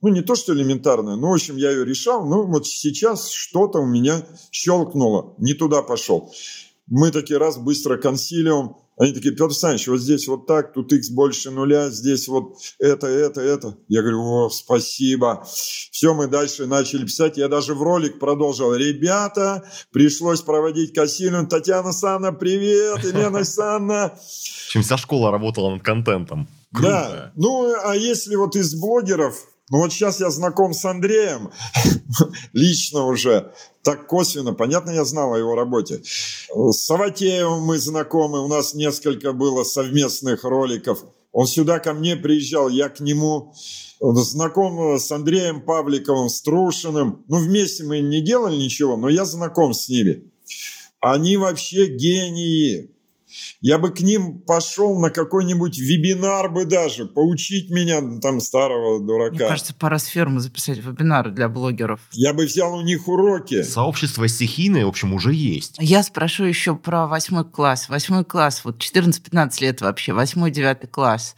ну, 0.00 0.08
не 0.08 0.22
то, 0.22 0.34
что 0.34 0.54
элементарная, 0.54 1.14
но, 1.14 1.30
в 1.30 1.34
общем, 1.34 1.56
я 1.56 1.70
ее 1.70 1.84
решал. 1.84 2.26
Ну, 2.26 2.46
вот 2.46 2.66
сейчас 2.66 3.30
что-то 3.30 3.78
у 3.78 3.86
меня 3.86 4.26
щелкнуло, 4.50 5.34
не 5.38 5.52
туда 5.52 5.82
пошел. 5.82 6.32
Мы 6.86 7.10
такие 7.10 7.38
раз 7.38 7.58
быстро 7.58 7.98
консилиум, 7.98 8.78
они 8.98 9.12
такие, 9.12 9.32
Петр 9.32 9.44
Александрович, 9.44 9.88
вот 9.88 10.00
здесь 10.00 10.26
вот 10.26 10.46
так, 10.46 10.72
тут 10.72 10.90
x 10.90 11.10
больше 11.10 11.50
нуля, 11.50 11.90
здесь 11.90 12.28
вот 12.28 12.56
это, 12.78 13.06
это, 13.06 13.42
это. 13.42 13.76
Я 13.88 14.00
говорю, 14.00 14.22
о, 14.22 14.48
спасибо. 14.48 15.46
Все, 15.46 16.14
мы 16.14 16.28
дальше 16.28 16.66
начали 16.66 17.04
писать. 17.04 17.36
Я 17.36 17.48
даже 17.48 17.74
в 17.74 17.82
ролик 17.82 18.18
продолжил. 18.18 18.74
Ребята, 18.74 19.68
пришлось 19.92 20.40
проводить 20.40 20.94
кассирину. 20.94 21.46
Татьяна 21.46 21.92
Санна, 21.92 22.32
привет. 22.32 23.04
Елена 23.04 23.44
Санна. 23.44 24.18
Чем 24.70 24.82
вся 24.82 24.96
школа 24.96 25.30
работала 25.30 25.74
над 25.74 25.82
контентом. 25.82 26.48
Круто. 26.72 26.88
Да. 26.88 27.32
Ну, 27.36 27.74
а 27.84 27.94
если 27.94 28.34
вот 28.36 28.56
из 28.56 28.74
блогеров, 28.74 29.36
ну 29.70 29.78
вот 29.78 29.92
сейчас 29.92 30.20
я 30.20 30.30
знаком 30.30 30.72
с 30.72 30.84
Андреем, 30.84 31.50
лично 32.52 33.04
уже, 33.04 33.52
так 33.82 34.06
косвенно, 34.06 34.52
понятно, 34.52 34.90
я 34.90 35.04
знал 35.04 35.34
о 35.34 35.38
его 35.38 35.54
работе. 35.54 36.02
С 36.04 36.84
Саватеевым 36.84 37.62
мы 37.62 37.78
знакомы, 37.78 38.44
у 38.44 38.48
нас 38.48 38.74
несколько 38.74 39.32
было 39.32 39.64
совместных 39.64 40.44
роликов. 40.44 41.04
Он 41.32 41.46
сюда 41.46 41.80
ко 41.80 41.92
мне 41.92 42.16
приезжал, 42.16 42.68
я 42.68 42.88
к 42.88 43.00
нему 43.00 43.52
знаком 44.00 44.98
с 44.98 45.10
Андреем 45.10 45.62
Павликовым, 45.62 46.28
с 46.28 46.40
Трушиным. 46.42 47.24
Ну, 47.28 47.38
вместе 47.38 47.84
мы 47.84 48.00
не 48.00 48.20
делали 48.20 48.56
ничего, 48.56 48.96
но 48.96 49.08
я 49.08 49.24
знаком 49.24 49.74
с 49.74 49.88
ними. 49.88 50.30
Они 51.00 51.36
вообще 51.36 51.86
гении. 51.86 52.95
Я 53.60 53.78
бы 53.78 53.90
к 53.90 54.00
ним 54.00 54.40
пошел 54.40 54.98
на 54.98 55.10
какой-нибудь 55.10 55.78
вебинар 55.78 56.50
бы 56.50 56.64
даже, 56.64 57.06
поучить 57.06 57.70
меня, 57.70 58.00
там, 58.20 58.40
старого 58.40 59.00
дурака. 59.00 59.36
Мне 59.36 59.48
кажется, 59.48 59.74
пора 59.74 59.98
с 59.98 60.06
фермы 60.06 60.40
записать 60.40 60.78
вебинары 60.78 61.30
для 61.30 61.48
блогеров. 61.48 62.00
Я 62.12 62.32
бы 62.32 62.44
взял 62.44 62.74
у 62.74 62.82
них 62.82 63.08
уроки. 63.08 63.62
Сообщество 63.62 64.28
стихийное, 64.28 64.84
в 64.84 64.88
общем, 64.88 65.14
уже 65.14 65.32
есть. 65.32 65.76
Я 65.78 66.02
спрошу 66.02 66.44
еще 66.44 66.76
про 66.76 67.06
восьмой 67.06 67.44
класс. 67.44 67.88
Восьмой 67.88 68.24
класс, 68.24 68.62
вот 68.64 68.78
14-15 68.78 69.60
лет 69.60 69.80
вообще, 69.80 70.12
восьмой-девятый 70.12 70.88
класс. 70.88 71.34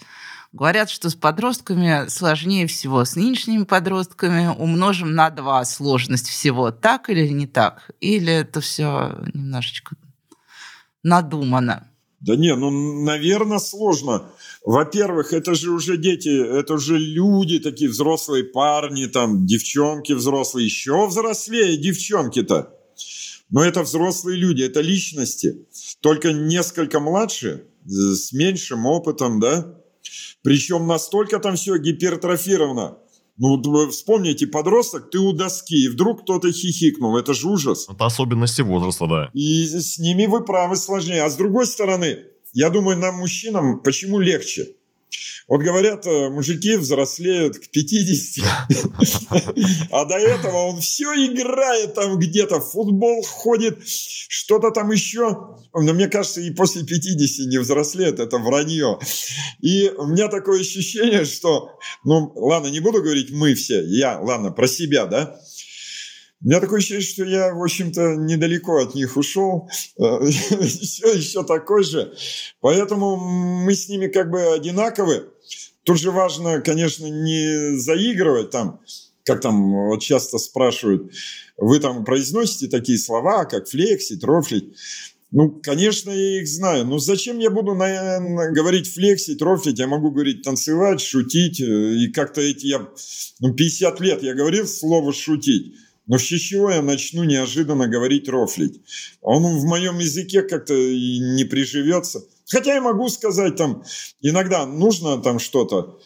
Говорят, 0.52 0.88
что 0.88 1.10
с 1.10 1.14
подростками 1.14 2.08
сложнее 2.08 2.66
всего. 2.66 3.04
С 3.04 3.16
нынешними 3.16 3.64
подростками 3.64 4.46
умножим 4.46 5.14
на 5.14 5.28
два 5.30 5.64
сложность 5.64 6.28
всего. 6.28 6.70
Так 6.70 7.10
или 7.10 7.28
не 7.28 7.46
так? 7.46 7.90
Или 8.00 8.32
это 8.32 8.60
все 8.60 9.18
немножечко 9.34 9.94
надумано? 11.02 11.87
Да 12.20 12.34
не, 12.34 12.54
ну, 12.56 12.70
наверное, 13.04 13.58
сложно. 13.58 14.30
Во-первых, 14.64 15.32
это 15.32 15.54
же 15.54 15.70
уже 15.70 15.96
дети, 15.96 16.28
это 16.28 16.78
же 16.78 16.98
люди 16.98 17.60
такие, 17.60 17.88
взрослые 17.88 18.42
парни, 18.42 19.06
там, 19.06 19.46
девчонки 19.46 20.12
взрослые, 20.12 20.66
еще 20.66 21.06
взрослее 21.06 21.76
девчонки-то. 21.76 22.74
Но 23.50 23.64
это 23.64 23.82
взрослые 23.82 24.36
люди, 24.36 24.62
это 24.62 24.80
личности. 24.80 25.66
Только 26.00 26.32
несколько 26.32 27.00
младше, 27.00 27.64
с 27.84 28.32
меньшим 28.32 28.84
опытом, 28.86 29.40
да? 29.40 29.74
Причем 30.42 30.86
настолько 30.86 31.38
там 31.38 31.56
все 31.56 31.78
гипертрофировано. 31.78 32.98
Ну, 33.38 33.88
вспомните, 33.88 34.46
подросток, 34.48 35.10
ты 35.10 35.18
у 35.18 35.32
доски, 35.32 35.84
и 35.84 35.88
вдруг 35.88 36.22
кто-то 36.22 36.50
хихикнул. 36.50 37.16
Это 37.16 37.34
же 37.34 37.48
ужас. 37.48 37.86
Это 37.88 38.06
особенности 38.06 38.62
возраста, 38.62 39.06
да. 39.06 39.30
И 39.32 39.64
с 39.64 39.98
ними 39.98 40.26
вы 40.26 40.44
правы 40.44 40.76
сложнее. 40.76 41.22
А 41.22 41.30
с 41.30 41.36
другой 41.36 41.66
стороны, 41.66 42.18
я 42.52 42.70
думаю, 42.70 42.98
нам, 42.98 43.16
мужчинам, 43.16 43.80
почему 43.80 44.18
легче? 44.18 44.66
Вот 45.48 45.62
говорят, 45.62 46.06
э, 46.06 46.28
мужики 46.28 46.76
взрослеют 46.76 47.58
к 47.58 47.70
50, 47.70 48.44
а 49.90 50.04
до 50.04 50.16
этого 50.16 50.66
он 50.66 50.80
все 50.82 51.06
играет 51.14 51.94
там 51.94 52.18
где-то, 52.18 52.60
футбол 52.60 53.22
ходит, 53.22 53.78
что-то 53.82 54.70
там 54.70 54.90
еще. 54.90 55.56
Но 55.72 55.94
мне 55.94 56.08
кажется, 56.08 56.42
и 56.42 56.50
после 56.50 56.84
50 56.84 57.46
не 57.46 57.56
взрослеет, 57.56 58.20
это 58.20 58.36
вранье. 58.36 58.98
И 59.60 59.88
у 59.96 60.06
меня 60.06 60.28
такое 60.28 60.60
ощущение, 60.60 61.24
что, 61.24 61.78
ну, 62.04 62.30
ладно, 62.36 62.68
не 62.68 62.80
буду 62.80 63.02
говорить 63.02 63.30
мы 63.30 63.54
все, 63.54 63.82
я, 63.86 64.20
ладно, 64.20 64.50
про 64.50 64.68
себя, 64.68 65.06
да, 65.06 65.40
у 66.40 66.46
меня 66.46 66.60
такое 66.60 66.78
ощущение, 66.78 67.02
что 67.02 67.24
я, 67.24 67.52
в 67.52 67.62
общем-то, 67.62 68.14
недалеко 68.16 68.78
от 68.78 68.94
них 68.94 69.16
ушел, 69.16 69.68
все 69.96 71.12
еще 71.12 71.42
такой 71.42 71.82
же. 71.82 72.14
Поэтому 72.60 73.16
мы 73.16 73.74
с 73.74 73.88
ними 73.88 74.06
как 74.06 74.30
бы 74.30 74.54
одинаковы. 74.54 75.30
Тут 75.82 75.98
же 75.98 76.10
важно, 76.10 76.60
конечно, 76.60 77.06
не 77.06 77.76
заигрывать 77.78 78.50
там, 78.50 78.80
как 79.24 79.40
там 79.40 79.88
вот 79.88 80.00
часто 80.00 80.38
спрашивают, 80.38 81.12
вы 81.56 81.80
там 81.80 82.04
произносите 82.04 82.68
такие 82.68 82.98
слова, 82.98 83.44
как 83.44 83.66
флексить, 83.66 84.22
рофлить. 84.22 84.76
Ну, 85.30 85.60
конечно, 85.62 86.10
я 86.10 86.40
их 86.40 86.48
знаю. 86.48 86.86
Но 86.86 86.98
зачем 86.98 87.38
я 87.38 87.50
буду 87.50 87.74
на, 87.74 88.20
на, 88.20 88.50
говорить 88.50 88.90
флексить, 88.90 89.42
рофлить? 89.42 89.78
Я 89.78 89.86
могу 89.86 90.10
говорить 90.10 90.42
танцевать, 90.42 91.00
шутить. 91.00 91.60
И 91.60 92.08
как-то 92.14 92.40
эти 92.40 92.66
я... 92.66 92.88
Ну, 93.40 93.52
50 93.52 94.00
лет 94.00 94.22
я 94.22 94.34
говорил 94.34 94.66
слово 94.66 95.12
«шутить». 95.12 95.74
Но 96.08 96.18
с 96.18 96.22
чего 96.22 96.70
я 96.70 96.82
начну 96.82 97.22
неожиданно 97.24 97.86
говорить 97.86 98.28
рофлить? 98.28 98.80
Он 99.20 99.42
в 99.42 99.64
моем 99.64 99.98
языке 99.98 100.42
как-то 100.42 100.74
не 100.74 101.44
приживется. 101.44 102.24
Хотя 102.50 102.74
я 102.74 102.80
могу 102.80 103.08
сказать 103.10 103.56
там, 103.56 103.84
иногда 104.22 104.66
нужно 104.66 105.18
там 105.18 105.38
что-то, 105.38 106.00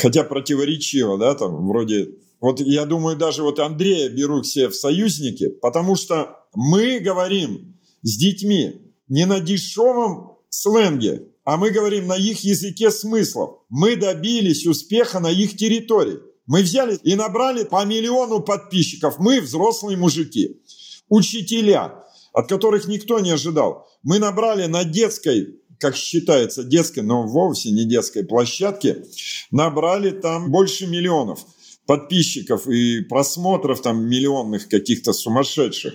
хотя 0.00 0.22
противоречиво, 0.24 1.18
да, 1.18 1.34
там 1.34 1.68
вроде... 1.68 2.10
Вот 2.40 2.60
я 2.60 2.84
думаю, 2.84 3.16
даже 3.16 3.42
вот 3.42 3.58
Андрея 3.58 4.08
беру 4.10 4.42
себе 4.44 4.68
в 4.68 4.76
союзники, 4.76 5.48
потому 5.48 5.96
что 5.96 6.36
мы 6.54 7.00
говорим 7.00 7.76
с 8.02 8.16
детьми 8.16 8.92
не 9.08 9.26
на 9.26 9.40
дешевом 9.40 10.38
сленге, 10.50 11.28
а 11.44 11.56
мы 11.56 11.70
говорим 11.70 12.06
на 12.06 12.16
их 12.16 12.40
языке 12.40 12.90
смыслов. 12.90 13.58
Мы 13.68 13.96
добились 13.96 14.66
успеха 14.66 15.18
на 15.18 15.30
их 15.30 15.56
территории. 15.56 16.18
Мы 16.46 16.62
взяли 16.62 16.96
и 17.02 17.14
набрали 17.14 17.64
по 17.64 17.84
миллиону 17.84 18.40
подписчиков. 18.40 19.18
Мы 19.18 19.40
взрослые 19.40 19.96
мужики, 19.96 20.60
учителя, 21.08 22.04
от 22.32 22.48
которых 22.48 22.86
никто 22.86 23.18
не 23.20 23.30
ожидал. 23.30 23.88
Мы 24.02 24.18
набрали 24.18 24.66
на 24.66 24.84
детской, 24.84 25.60
как 25.80 25.96
считается, 25.96 26.62
детской, 26.62 27.00
но 27.00 27.26
вовсе 27.26 27.70
не 27.70 27.84
детской 27.84 28.24
площадке, 28.24 29.04
набрали 29.50 30.10
там 30.10 30.50
больше 30.50 30.86
миллионов. 30.86 31.44
подписчиков 31.86 32.66
и 32.66 33.00
просмотров 33.02 33.80
там 33.80 34.08
миллионных 34.08 34.68
каких-то 34.68 35.12
сумасшедших. 35.12 35.94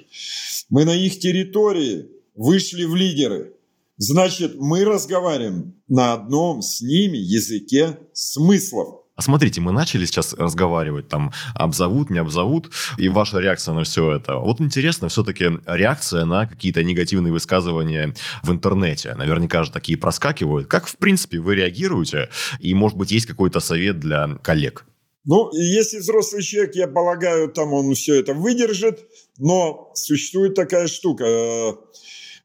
Мы 0.69 0.85
на 0.85 0.95
их 0.95 1.19
территории 1.19 2.07
вышли 2.35 2.85
в 2.85 2.95
лидеры. 2.95 3.53
Значит, 3.97 4.55
мы 4.55 4.83
разговариваем 4.83 5.75
на 5.87 6.13
одном 6.13 6.61
с 6.61 6.81
ними 6.81 7.17
языке 7.17 7.99
смыслов. 8.13 9.00
А 9.21 9.23
смотрите, 9.23 9.61
мы 9.61 9.71
начали 9.71 10.05
сейчас 10.05 10.33
разговаривать, 10.33 11.07
там, 11.07 11.31
обзовут, 11.53 12.09
не 12.09 12.17
обзовут, 12.17 12.71
и 12.97 13.07
ваша 13.07 13.37
реакция 13.37 13.75
на 13.75 13.83
все 13.83 14.15
это. 14.15 14.37
Вот 14.37 14.59
интересно 14.59 15.09
все-таки 15.09 15.59
реакция 15.67 16.25
на 16.25 16.47
какие-то 16.47 16.83
негативные 16.83 17.31
высказывания 17.31 18.15
в 18.41 18.51
интернете. 18.51 19.13
Наверняка 19.13 19.63
же 19.63 19.71
такие 19.71 19.95
проскакивают. 19.95 20.67
Как, 20.67 20.87
в 20.87 20.97
принципе, 20.97 21.37
вы 21.37 21.53
реагируете? 21.53 22.31
И, 22.59 22.73
может 22.73 22.97
быть, 22.97 23.11
есть 23.11 23.27
какой-то 23.27 23.59
совет 23.59 23.99
для 23.99 24.27
коллег? 24.41 24.85
Ну, 25.23 25.51
если 25.53 25.99
взрослый 25.99 26.41
человек, 26.41 26.73
я 26.73 26.87
полагаю, 26.87 27.47
там 27.49 27.73
он 27.73 27.93
все 27.93 28.15
это 28.15 28.33
выдержит, 28.33 29.05
но 29.37 29.91
существует 29.93 30.55
такая 30.55 30.87
штука. 30.87 31.75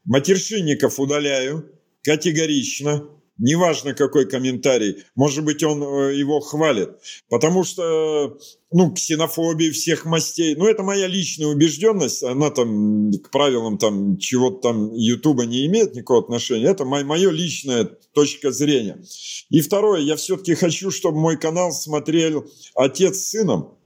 Матершинников 0.04 1.00
удаляю 1.00 1.70
категорично. 2.04 3.15
Неважно, 3.38 3.92
какой 3.92 4.26
комментарий. 4.26 5.04
Может 5.14 5.44
быть, 5.44 5.62
он 5.62 5.82
э, 5.82 6.14
его 6.16 6.40
хвалит. 6.40 6.90
Потому 7.28 7.64
что, 7.64 8.38
ну, 8.72 8.92
ксенофобия 8.92 9.72
всех 9.72 10.06
мастей. 10.06 10.54
Ну, 10.56 10.66
это 10.66 10.82
моя 10.82 11.06
личная 11.06 11.48
убежденность. 11.48 12.22
Она 12.22 12.50
там 12.50 13.12
к 13.12 13.30
правилам 13.30 13.76
там 13.76 14.16
чего-то 14.16 14.68
там 14.68 14.94
Ютуба 14.94 15.44
не 15.44 15.66
имеет 15.66 15.94
никакого 15.94 16.20
отношения. 16.20 16.66
Это 16.66 16.86
мое, 16.86 17.04
мое 17.04 17.30
личная 17.30 17.84
точка 18.14 18.52
зрения. 18.52 19.04
И 19.50 19.60
второе, 19.60 20.00
я 20.00 20.16
все-таки 20.16 20.54
хочу, 20.54 20.90
чтобы 20.90 21.18
мой 21.18 21.36
канал 21.36 21.72
смотрел 21.72 22.50
отец 22.74 23.18
с 23.18 23.30
сыном. 23.30 23.76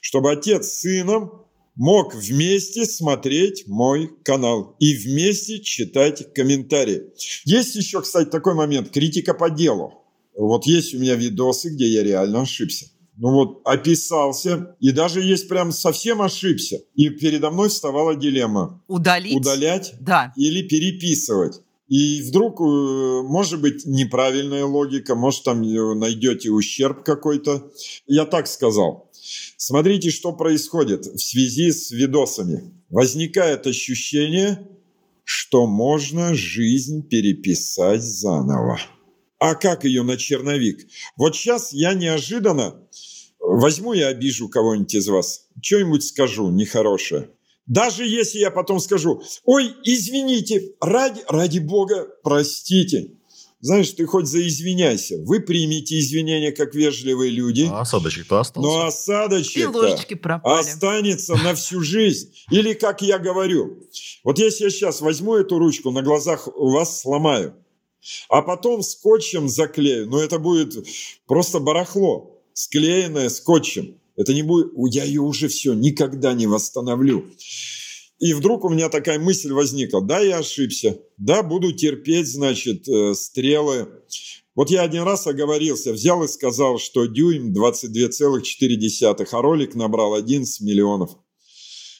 Чтобы 0.00 0.32
отец 0.32 0.66
с 0.66 0.80
сыном 0.80 1.44
мог 1.76 2.14
вместе 2.14 2.84
смотреть 2.84 3.64
мой 3.66 4.10
канал 4.24 4.76
и 4.78 4.94
вместе 4.94 5.60
читать 5.60 6.32
комментарии. 6.34 7.04
Есть 7.44 7.74
еще, 7.74 8.00
кстати, 8.00 8.28
такой 8.28 8.54
момент, 8.54 8.90
критика 8.90 9.34
по 9.34 9.50
делу. 9.50 10.04
Вот 10.36 10.66
есть 10.66 10.94
у 10.94 10.98
меня 10.98 11.14
видосы, 11.14 11.70
где 11.70 11.86
я 11.86 12.02
реально 12.02 12.42
ошибся. 12.42 12.86
Ну 13.16 13.30
вот, 13.30 13.60
описался, 13.64 14.76
и 14.80 14.90
даже 14.90 15.20
есть 15.22 15.48
прям 15.48 15.70
совсем 15.70 16.20
ошибся. 16.20 16.80
И 16.96 17.10
передо 17.10 17.50
мной 17.50 17.68
вставала 17.68 18.16
дилемма. 18.16 18.82
Удалить? 18.88 19.36
Удалять 19.36 19.94
да. 20.00 20.32
или 20.36 20.66
переписывать. 20.66 21.60
И 21.86 22.22
вдруг, 22.22 22.60
э, 22.60 22.64
может 22.64 23.60
быть, 23.60 23.84
неправильная 23.84 24.64
логика, 24.64 25.14
может, 25.14 25.44
там 25.44 25.62
э, 25.62 25.94
найдете 25.94 26.50
ущерб 26.50 27.04
какой-то. 27.04 27.70
Я 28.06 28.24
так 28.24 28.48
сказал. 28.48 29.10
Смотрите, 29.66 30.10
что 30.10 30.32
происходит 30.32 31.06
в 31.06 31.18
связи 31.18 31.72
с 31.72 31.90
видосами. 31.90 32.74
Возникает 32.90 33.66
ощущение, 33.66 34.68
что 35.24 35.66
можно 35.66 36.34
жизнь 36.34 37.08
переписать 37.08 38.02
заново. 38.02 38.78
А 39.38 39.54
как 39.54 39.84
ее 39.86 40.02
на 40.02 40.18
черновик? 40.18 40.86
Вот 41.16 41.34
сейчас 41.34 41.72
я 41.72 41.94
неожиданно 41.94 42.74
возьму 43.40 43.94
и 43.94 44.02
обижу 44.02 44.50
кого-нибудь 44.50 44.96
из 44.96 45.08
вас. 45.08 45.46
Что-нибудь 45.62 46.04
скажу 46.04 46.50
нехорошее. 46.50 47.30
Даже 47.64 48.04
если 48.04 48.40
я 48.40 48.50
потом 48.50 48.80
скажу, 48.80 49.22
ой, 49.44 49.72
извините, 49.82 50.74
ради, 50.78 51.22
ради 51.26 51.60
Бога, 51.60 52.06
простите. 52.22 53.12
Знаешь, 53.64 53.92
ты 53.92 54.04
хоть 54.04 54.26
заизвиняйся. 54.26 55.16
Вы 55.16 55.40
примите 55.40 55.98
извинения 55.98 56.52
как 56.52 56.74
вежливые 56.74 57.30
люди. 57.30 57.66
А 57.70 57.80
осадочек-то 57.80 58.38
остался. 58.38 58.68
Но 58.68 58.84
осадочек 58.84 59.70
останется 60.42 61.34
на 61.36 61.54
всю 61.54 61.80
жизнь. 61.80 62.30
Или, 62.50 62.74
как 62.74 63.00
я 63.00 63.18
говорю, 63.18 63.82
вот 64.22 64.38
если 64.38 64.64
я 64.64 64.70
сейчас 64.70 65.00
возьму 65.00 65.36
эту 65.36 65.58
ручку, 65.58 65.90
на 65.92 66.02
глазах 66.02 66.46
у 66.54 66.72
вас 66.72 67.00
сломаю, 67.00 67.54
а 68.28 68.42
потом 68.42 68.82
скотчем 68.82 69.48
заклею, 69.48 70.10
но 70.10 70.20
это 70.20 70.38
будет 70.38 70.86
просто 71.26 71.58
барахло, 71.58 72.38
склеенное 72.52 73.30
скотчем. 73.30 73.98
Это 74.14 74.34
не 74.34 74.42
будет, 74.42 74.72
я 74.92 75.04
ее 75.04 75.22
уже 75.22 75.48
все 75.48 75.72
никогда 75.72 76.34
не 76.34 76.46
восстановлю. 76.46 77.30
И 78.24 78.32
вдруг 78.32 78.64
у 78.64 78.70
меня 78.70 78.88
такая 78.88 79.18
мысль 79.18 79.52
возникла. 79.52 80.00
Да, 80.00 80.18
я 80.20 80.38
ошибся. 80.38 80.98
Да, 81.18 81.42
буду 81.42 81.72
терпеть, 81.72 82.26
значит, 82.26 82.88
э, 82.88 83.12
стрелы. 83.14 83.86
Вот 84.54 84.70
я 84.70 84.80
один 84.80 85.02
раз 85.02 85.26
оговорился, 85.26 85.92
взял 85.92 86.24
и 86.24 86.28
сказал, 86.28 86.78
что 86.78 87.04
дюйм 87.04 87.52
22,4, 87.52 89.28
а 89.30 89.42
ролик 89.42 89.74
набрал 89.74 90.14
11 90.14 90.62
миллионов. 90.62 91.18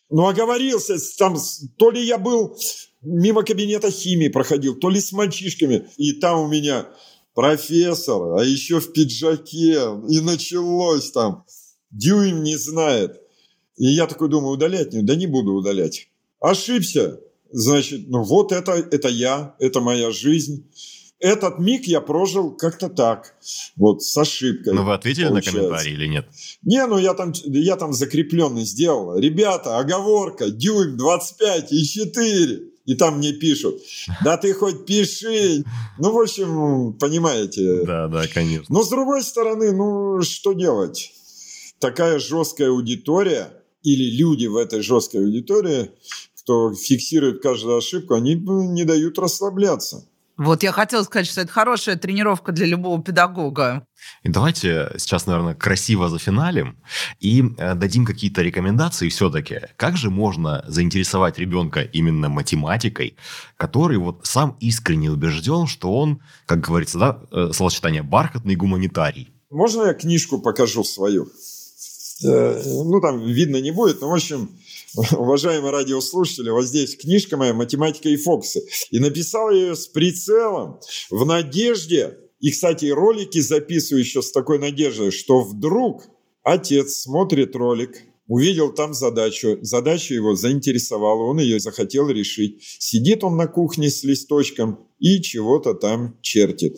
Ну, 0.08 0.26
оговорился, 0.26 0.96
там, 1.18 1.36
то 1.76 1.90
ли 1.90 2.02
я 2.02 2.16
был 2.16 2.56
мимо 3.02 3.42
кабинета 3.42 3.90
химии 3.90 4.28
проходил, 4.28 4.76
то 4.76 4.88
ли 4.88 5.00
с 5.00 5.12
мальчишками, 5.12 5.90
и 5.98 6.12
там 6.12 6.40
у 6.40 6.48
меня 6.48 6.88
профессор, 7.34 8.38
а 8.38 8.42
еще 8.42 8.80
в 8.80 8.94
пиджаке, 8.94 9.78
и 10.08 10.20
началось 10.22 11.10
там, 11.10 11.44
дюйм 11.90 12.42
не 12.42 12.56
знает. 12.56 13.20
И 13.76 13.88
я 13.88 14.06
такой 14.06 14.30
думаю, 14.30 14.54
удалять 14.54 14.88
да 15.04 15.14
не 15.16 15.26
буду 15.26 15.52
удалять. 15.52 16.08
Ошибся, 16.44 17.20
значит, 17.52 18.02
ну 18.08 18.22
вот 18.22 18.52
это, 18.52 18.72
это 18.72 19.08
я, 19.08 19.54
это 19.60 19.80
моя 19.80 20.10
жизнь. 20.10 20.70
Этот 21.18 21.58
миг 21.58 21.86
я 21.86 22.02
прожил 22.02 22.54
как-то 22.54 22.90
так, 22.90 23.34
вот 23.76 24.02
с 24.02 24.14
ошибкой. 24.18 24.74
Но 24.74 24.84
вы 24.84 24.92
ответили 24.92 25.28
получается. 25.28 25.58
на 25.58 25.68
комментарий 25.68 25.94
или 25.94 26.06
нет? 26.06 26.26
Не, 26.60 26.86
ну 26.86 26.98
я 26.98 27.14
там, 27.14 27.32
я 27.46 27.76
там 27.76 27.94
закрепленный 27.94 28.66
сделал. 28.66 29.16
Ребята, 29.16 29.78
оговорка, 29.78 30.50
дюйм 30.50 30.98
25 30.98 31.72
и 31.72 31.82
4. 31.82 32.60
И 32.84 32.94
там 32.94 33.16
мне 33.16 33.32
пишут, 33.32 33.80
да 34.22 34.36
ты 34.36 34.52
хоть 34.52 34.84
пиши. 34.84 35.64
Ну, 35.98 36.12
в 36.12 36.20
общем, 36.20 36.92
понимаете. 37.00 37.86
Да, 37.86 38.08
да, 38.08 38.26
конечно. 38.26 38.66
Но 38.68 38.82
с 38.82 38.90
другой 38.90 39.22
стороны, 39.22 39.72
ну, 39.72 40.20
что 40.20 40.52
делать? 40.52 41.10
Такая 41.78 42.18
жесткая 42.18 42.68
аудитория– 42.68 43.48
или 43.84 44.16
люди 44.16 44.46
в 44.46 44.56
этой 44.56 44.80
жесткой 44.80 45.20
аудитории, 45.20 45.90
кто 46.44 46.74
фиксирует 46.74 47.42
каждую 47.42 47.78
ошибку, 47.78 48.14
они 48.14 48.34
не 48.34 48.84
дают 48.84 49.18
расслабляться. 49.18 50.06
Вот 50.36 50.64
я 50.64 50.72
хотела 50.72 51.04
сказать, 51.04 51.28
что 51.28 51.42
это 51.42 51.52
хорошая 51.52 51.96
тренировка 51.96 52.50
для 52.50 52.66
любого 52.66 53.00
педагога. 53.00 53.86
И 54.24 54.28
давайте 54.28 54.90
сейчас, 54.98 55.26
наверное, 55.26 55.54
красиво 55.54 56.08
зафиналим 56.08 56.76
и 57.20 57.44
э, 57.56 57.74
дадим 57.74 58.04
какие-то 58.04 58.42
рекомендации 58.42 59.08
все-таки. 59.08 59.60
Как 59.76 59.96
же 59.96 60.10
можно 60.10 60.64
заинтересовать 60.66 61.38
ребенка 61.38 61.82
именно 61.82 62.28
математикой, 62.28 63.16
который 63.56 63.96
вот 63.96 64.26
сам 64.26 64.56
искренне 64.58 65.10
убежден, 65.10 65.68
что 65.68 65.94
он, 65.94 66.20
как 66.46 66.60
говорится, 66.60 66.98
да, 66.98 67.22
э, 67.30 67.52
словосочетание 67.52 68.02
бархатный 68.02 68.56
гуманитарий? 68.56 69.32
Можно 69.50 69.84
я 69.84 69.94
книжку 69.94 70.40
покажу 70.40 70.82
свою? 70.82 71.28
Э, 72.24 72.62
ну, 72.64 73.00
там 73.00 73.24
видно 73.24 73.60
не 73.60 73.70
будет, 73.70 74.00
но, 74.00 74.10
в 74.10 74.14
общем, 74.14 74.50
уважаемые 75.16 75.72
радиослушатели, 75.72 76.50
вот 76.50 76.64
здесь 76.64 76.96
книжка 76.96 77.36
моя 77.36 77.54
«Математика 77.54 78.08
и 78.08 78.16
Фоксы». 78.16 78.62
И 78.90 78.98
написал 78.98 79.50
я 79.50 79.58
ее 79.58 79.76
с 79.76 79.86
прицелом, 79.86 80.80
в 81.10 81.24
надежде, 81.24 82.18
и, 82.40 82.50
кстати, 82.50 82.86
ролики 82.86 83.40
записываю 83.40 84.00
еще 84.00 84.22
с 84.22 84.30
такой 84.30 84.58
надеждой, 84.58 85.10
что 85.10 85.40
вдруг 85.40 86.04
отец 86.42 86.98
смотрит 86.98 87.56
ролик, 87.56 88.02
увидел 88.26 88.72
там 88.72 88.94
задачу, 88.94 89.58
задача 89.62 90.14
его 90.14 90.34
заинтересовала, 90.34 91.24
он 91.24 91.40
ее 91.40 91.60
захотел 91.60 92.08
решить. 92.08 92.62
Сидит 92.78 93.24
он 93.24 93.36
на 93.36 93.46
кухне 93.46 93.90
с 93.90 94.02
листочком 94.02 94.78
и 94.98 95.20
чего-то 95.20 95.74
там 95.74 96.16
чертит. 96.22 96.76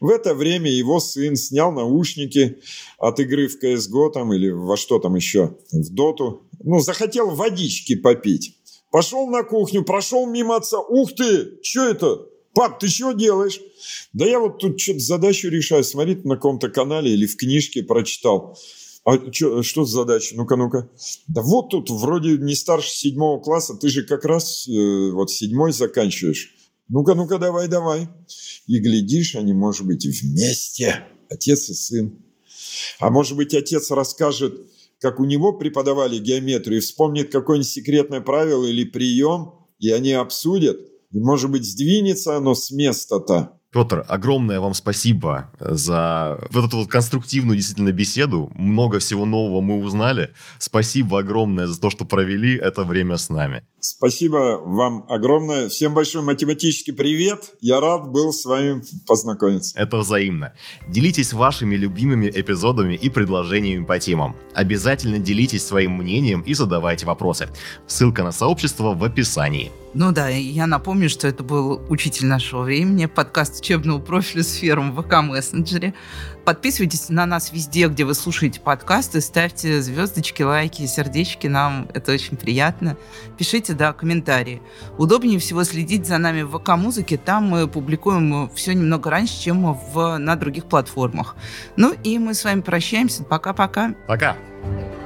В 0.00 0.08
это 0.08 0.34
время 0.34 0.70
его 0.70 1.00
сын 1.00 1.36
снял 1.36 1.72
наушники 1.72 2.58
от 2.98 3.20
игры 3.20 3.48
в 3.48 3.62
CSGO 3.62 4.12
там 4.12 4.32
или 4.32 4.50
во 4.50 4.76
что 4.76 4.98
там 4.98 5.14
еще, 5.14 5.56
в 5.70 5.90
доту. 5.90 6.42
Ну, 6.64 6.80
захотел 6.80 7.30
водички 7.30 7.94
попить. 7.94 8.58
Пошел 8.90 9.26
на 9.26 9.42
кухню, 9.42 9.84
прошел 9.84 10.26
мимо 10.26 10.56
отца. 10.56 10.78
Ух 10.78 11.14
ты, 11.14 11.62
что 11.62 11.88
это? 11.88 12.26
Пап, 12.54 12.78
ты 12.78 12.88
что 12.88 13.12
делаешь? 13.12 13.60
Да 14.12 14.26
я 14.26 14.38
вот 14.38 14.58
тут 14.58 14.78
что-то 14.78 15.00
задачу 15.00 15.48
решаю. 15.48 15.82
Смотрит 15.84 16.24
на 16.24 16.36
каком-то 16.36 16.68
канале 16.68 17.12
или 17.12 17.26
в 17.26 17.36
книжке 17.36 17.82
прочитал. 17.82 18.58
А 19.04 19.18
чё, 19.30 19.62
что 19.62 19.84
за 19.84 20.02
задача? 20.02 20.36
Ну-ка, 20.36 20.56
ну-ка. 20.56 20.90
Да 21.26 21.42
вот 21.42 21.70
тут 21.70 21.90
вроде 21.90 22.36
не 22.38 22.54
старше 22.54 22.90
седьмого 22.90 23.40
класса, 23.40 23.74
ты 23.74 23.88
же 23.88 24.04
как 24.04 24.24
раз 24.24 24.68
э, 24.68 25.10
вот 25.12 25.30
седьмой 25.30 25.72
заканчиваешь. 25.72 26.54
Ну-ка, 26.88 27.14
ну-ка, 27.14 27.38
давай, 27.38 27.66
давай. 27.66 28.08
И 28.66 28.78
глядишь, 28.78 29.34
они, 29.34 29.54
может 29.54 29.86
быть, 29.86 30.04
вместе, 30.04 31.04
отец 31.28 31.68
и 31.68 31.74
сын. 31.74 32.22
А 33.00 33.10
может 33.10 33.36
быть, 33.36 33.54
отец 33.54 33.90
расскажет, 33.90 34.54
как 35.02 35.18
у 35.18 35.24
него 35.24 35.52
преподавали 35.52 36.18
геометрию, 36.18 36.78
и 36.78 36.80
вспомнит 36.80 37.32
какое-нибудь 37.32 37.68
секретное 37.68 38.20
правило 38.20 38.64
или 38.64 38.84
прием, 38.84 39.54
и 39.80 39.90
они 39.90 40.12
обсудят. 40.12 40.78
И, 41.10 41.18
может 41.18 41.50
быть, 41.50 41.64
сдвинется 41.64 42.36
оно 42.36 42.54
с 42.54 42.70
места-то. 42.70 43.60
Петр, 43.72 44.04
огромное 44.06 44.60
вам 44.60 44.74
спасибо 44.74 45.50
за 45.58 46.38
вот 46.50 46.66
эту 46.66 46.76
вот 46.76 46.88
конструктивную 46.90 47.56
действительно 47.56 47.90
беседу. 47.90 48.52
Много 48.54 48.98
всего 48.98 49.24
нового 49.24 49.62
мы 49.62 49.82
узнали. 49.82 50.34
Спасибо 50.58 51.20
огромное 51.20 51.66
за 51.66 51.80
то, 51.80 51.88
что 51.88 52.04
провели 52.04 52.54
это 52.54 52.84
время 52.84 53.16
с 53.16 53.30
нами. 53.30 53.64
Спасибо 53.80 54.60
вам 54.62 55.06
огромное. 55.08 55.70
Всем 55.70 55.94
большой 55.94 56.22
математический 56.22 56.92
привет. 56.92 57.54
Я 57.62 57.80
рад 57.80 58.10
был 58.10 58.34
с 58.34 58.44
вами 58.44 58.82
познакомиться. 59.06 59.76
Это 59.78 59.96
взаимно. 59.96 60.52
Делитесь 60.86 61.32
вашими 61.32 61.74
любимыми 61.74 62.26
эпизодами 62.26 62.94
и 62.94 63.08
предложениями 63.08 63.86
по 63.86 63.98
темам. 63.98 64.36
Обязательно 64.54 65.18
делитесь 65.18 65.64
своим 65.64 65.96
мнением 65.96 66.42
и 66.42 66.52
задавайте 66.52 67.06
вопросы. 67.06 67.48
Ссылка 67.86 68.22
на 68.22 68.32
сообщество 68.32 68.94
в 68.94 69.02
описании. 69.02 69.72
Ну 69.94 70.10
да, 70.10 70.28
я 70.28 70.66
напомню, 70.66 71.10
что 71.10 71.28
это 71.28 71.42
был 71.42 71.82
учитель 71.90 72.26
нашего 72.26 72.62
времени, 72.62 73.04
подкаст 73.06 73.61
учебного 73.62 74.00
профиля 74.00 74.42
сферы 74.42 74.82
в 74.82 75.00
ВК 75.00 75.22
мессенджере. 75.22 75.94
Подписывайтесь 76.44 77.08
на 77.10 77.26
нас 77.26 77.52
везде, 77.52 77.86
где 77.86 78.04
вы 78.04 78.14
слушаете 78.14 78.58
подкасты, 78.58 79.20
ставьте 79.20 79.80
звездочки, 79.80 80.42
лайки, 80.42 80.84
сердечки, 80.86 81.46
нам 81.46 81.88
это 81.94 82.10
очень 82.10 82.36
приятно. 82.36 82.96
Пишите, 83.38 83.74
да, 83.74 83.92
комментарии. 83.92 84.60
Удобнее 84.98 85.38
всего 85.38 85.62
следить 85.62 86.08
за 86.08 86.18
нами 86.18 86.42
в 86.42 86.58
ВК-музыке, 86.58 87.16
там 87.16 87.44
мы 87.48 87.68
публикуем 87.68 88.50
все 88.52 88.74
немного 88.74 89.08
раньше, 89.10 89.40
чем 89.40 89.72
в, 89.72 90.18
на 90.18 90.34
других 90.34 90.64
платформах. 90.64 91.36
Ну 91.76 91.94
и 92.02 92.18
мы 92.18 92.34
с 92.34 92.42
вами 92.42 92.62
прощаемся. 92.62 93.22
Пока-пока. 93.22 93.94
Пока. 94.08 94.32
-пока. 94.32 94.36
Пока. 94.64 95.01